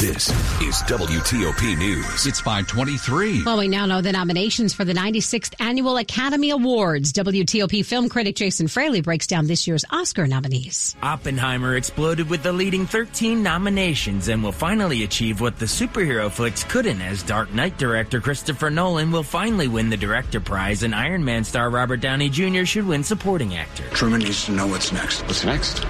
This 0.00 0.28
is 0.62 0.82
WTOP 0.84 1.76
News. 1.78 2.26
It's 2.26 2.38
523. 2.38 3.42
Well, 3.42 3.58
we 3.58 3.66
now 3.66 3.86
know 3.86 4.00
the 4.00 4.12
nominations 4.12 4.72
for 4.72 4.84
the 4.84 4.92
96th 4.92 5.54
Annual 5.58 5.96
Academy 5.96 6.50
Awards. 6.50 7.12
WTOP 7.12 7.84
film 7.84 8.08
critic 8.08 8.36
Jason 8.36 8.68
Fraley 8.68 9.00
breaks 9.00 9.26
down 9.26 9.48
this 9.48 9.66
year's 9.66 9.84
Oscar 9.90 10.28
nominees. 10.28 10.94
Oppenheimer 11.02 11.74
exploded 11.74 12.30
with 12.30 12.44
the 12.44 12.52
leading 12.52 12.86
13 12.86 13.42
nominations 13.42 14.28
and 14.28 14.44
will 14.44 14.52
finally 14.52 15.02
achieve 15.02 15.40
what 15.40 15.58
the 15.58 15.66
superhero 15.66 16.30
flicks 16.30 16.62
couldn't 16.62 17.00
as 17.00 17.24
Dark 17.24 17.52
Knight 17.52 17.78
director 17.78 18.20
Christopher 18.20 18.70
Nolan 18.70 19.10
will 19.10 19.24
finally 19.24 19.66
win 19.66 19.90
the 19.90 19.96
director 19.96 20.38
prize 20.38 20.84
and 20.84 20.94
Iron 20.94 21.24
Man 21.24 21.42
star 21.42 21.68
Robert 21.68 22.00
Downey 22.00 22.28
Jr. 22.28 22.64
should 22.64 22.86
win 22.86 23.02
supporting 23.02 23.56
actor. 23.56 23.82
Truman 23.90 24.20
needs 24.20 24.44
to 24.44 24.52
know 24.52 24.68
what's 24.68 24.92
next. 24.92 25.22
What's 25.22 25.44
next? 25.44 25.84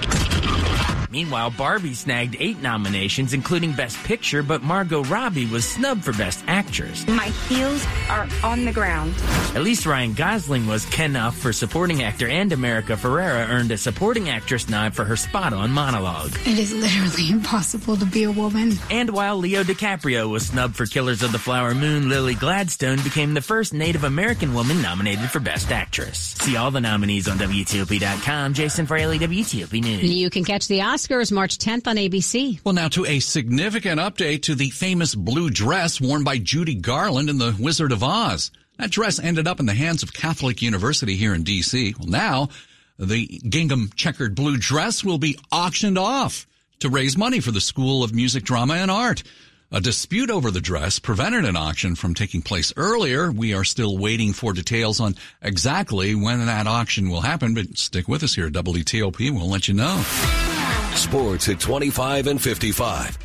Meanwhile, 1.11 1.51
Barbie 1.51 1.93
snagged 1.93 2.35
eight 2.39 2.61
nominations, 2.61 3.33
including 3.33 3.73
Best 3.73 3.97
Picture, 4.03 4.43
but 4.43 4.61
Margot 4.61 5.03
Robbie 5.03 5.47
was 5.47 5.65
snubbed 5.65 6.05
for 6.05 6.13
Best 6.13 6.43
Actress. 6.47 7.07
My 7.07 7.25
heels 7.47 7.85
are 8.09 8.27
on 8.43 8.65
the 8.65 8.71
ground. 8.71 9.15
At 9.55 9.63
least 9.63 9.85
Ryan 9.85 10.13
Gosling 10.13 10.67
was 10.67 10.85
Kenough 10.85 11.35
for 11.35 11.51
supporting 11.51 12.03
actor, 12.03 12.27
and 12.27 12.51
America 12.51 12.93
Ferrera 12.93 13.49
earned 13.49 13.71
a 13.71 13.77
supporting 13.77 14.29
actress 14.29 14.69
nod 14.69 14.93
for 14.93 15.03
her 15.03 15.15
spot-on 15.15 15.71
monologue. 15.71 16.31
It 16.45 16.59
is 16.59 16.73
literally 16.73 17.31
impossible 17.31 17.97
to 17.97 18.05
be 18.05 18.23
a 18.23 18.31
woman. 18.31 18.73
And 18.91 19.09
while 19.09 19.37
Leo 19.37 19.63
DiCaprio 19.63 20.29
was 20.29 20.45
snubbed 20.47 20.75
for 20.75 20.85
Killers 20.85 21.23
of 21.23 21.31
the 21.31 21.39
Flower 21.39 21.73
Moon, 21.73 22.09
Lily 22.09 22.35
Gladstone 22.35 23.01
became 23.03 23.33
the 23.33 23.41
first 23.41 23.73
Native 23.73 24.03
American 24.03 24.53
woman 24.53 24.81
nominated 24.81 25.29
for 25.31 25.39
Best 25.39 25.71
Actress. 25.71 26.35
See 26.39 26.55
all 26.55 26.69
the 26.69 26.81
nominees 26.81 27.27
on 27.27 27.37
WTOP.com. 27.37 28.53
Jason 28.53 28.85
Fraley, 28.85 29.17
WTOP 29.17 29.81
News. 29.81 30.03
You 30.03 30.29
can 30.29 30.43
catch 30.43 30.67
the 30.67 30.81
Oscars 30.99 31.31
March 31.31 31.57
10th 31.57 31.87
on 31.87 31.95
ABC. 31.95 32.59
Well, 32.65 32.73
now 32.73 32.89
to 32.89 33.05
a 33.05 33.21
significant 33.21 34.01
update 34.01 34.41
to 34.43 34.55
the 34.55 34.69
famous 34.69 35.15
blue 35.15 35.49
dress 35.49 36.01
worn 36.01 36.25
by 36.25 36.39
Judy 36.39 36.75
Garland 36.75 37.29
in 37.29 37.37
The 37.37 37.55
Wizard 37.57 37.93
of 37.93 38.03
Oz. 38.03 38.51
That 38.77 38.91
dress 38.91 39.17
ended 39.17 39.47
up 39.47 39.61
in 39.61 39.65
the 39.65 39.73
hands 39.73 40.03
of 40.03 40.11
Catholic 40.11 40.61
University 40.61 41.15
here 41.15 41.33
in 41.33 41.43
D.C. 41.43 41.95
Well, 41.97 42.09
now 42.09 42.49
the 42.97 43.27
gingham 43.47 43.91
checkered 43.95 44.35
blue 44.35 44.57
dress 44.57 45.01
will 45.01 45.17
be 45.17 45.39
auctioned 45.53 45.97
off 45.97 46.45
to 46.79 46.89
raise 46.89 47.17
money 47.17 47.39
for 47.39 47.51
the 47.51 47.61
School 47.61 48.03
of 48.03 48.13
Music, 48.13 48.43
Drama, 48.43 48.73
and 48.73 48.91
Art. 48.91 49.23
A 49.71 49.79
dispute 49.79 50.29
over 50.29 50.51
the 50.51 50.59
dress 50.59 50.99
prevented 50.99 51.45
an 51.45 51.55
auction 51.55 51.95
from 51.95 52.13
taking 52.13 52.41
place 52.41 52.73
earlier. 52.75 53.31
We 53.31 53.53
are 53.53 53.63
still 53.63 53.97
waiting 53.97 54.33
for 54.33 54.51
details 54.51 54.99
on 54.99 55.15
exactly 55.41 56.13
when 56.13 56.45
that 56.45 56.67
auction 56.67 57.09
will 57.09 57.21
happen, 57.21 57.53
but 57.53 57.77
stick 57.77 58.09
with 58.09 58.21
us 58.21 58.35
here 58.35 58.47
at 58.47 58.53
WTOP. 58.53 59.31
We'll 59.31 59.49
let 59.49 59.69
you 59.69 59.75
know. 59.75 60.58
Sports 60.99 61.49
at 61.49 61.59
25 61.59 62.27
and 62.27 62.41
55. 62.41 63.17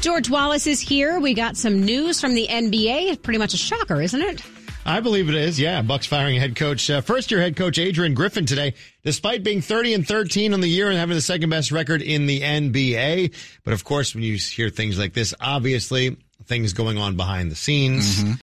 George 0.00 0.30
Wallace 0.30 0.66
is 0.66 0.80
here. 0.80 1.18
We 1.18 1.34
got 1.34 1.56
some 1.56 1.82
news 1.82 2.20
from 2.20 2.34
the 2.34 2.46
NBA. 2.46 3.10
It's 3.10 3.22
pretty 3.22 3.38
much 3.38 3.54
a 3.54 3.56
shocker, 3.56 4.00
isn't 4.00 4.20
it? 4.20 4.42
I 4.86 5.00
believe 5.00 5.28
it 5.30 5.34
is. 5.34 5.58
Yeah, 5.58 5.80
Bucks 5.82 6.06
firing 6.06 6.38
head 6.38 6.56
coach, 6.56 6.90
uh, 6.90 7.00
first 7.00 7.30
year 7.30 7.40
head 7.40 7.56
coach 7.56 7.78
Adrian 7.78 8.12
Griffin 8.12 8.44
today, 8.44 8.74
despite 9.02 9.42
being 9.42 9.62
30 9.62 9.94
and 9.94 10.06
13 10.06 10.52
on 10.52 10.60
the 10.60 10.68
year 10.68 10.90
and 10.90 10.98
having 10.98 11.14
the 11.14 11.22
second 11.22 11.48
best 11.48 11.72
record 11.72 12.02
in 12.02 12.26
the 12.26 12.42
NBA. 12.42 13.34
But 13.64 13.72
of 13.72 13.84
course, 13.84 14.14
when 14.14 14.24
you 14.24 14.36
hear 14.36 14.68
things 14.68 14.98
like 14.98 15.14
this, 15.14 15.32
obviously 15.40 16.16
things 16.44 16.74
going 16.74 16.98
on 16.98 17.16
behind 17.16 17.50
the 17.50 17.56
scenes. 17.56 18.18
Mm-hmm. 18.18 18.32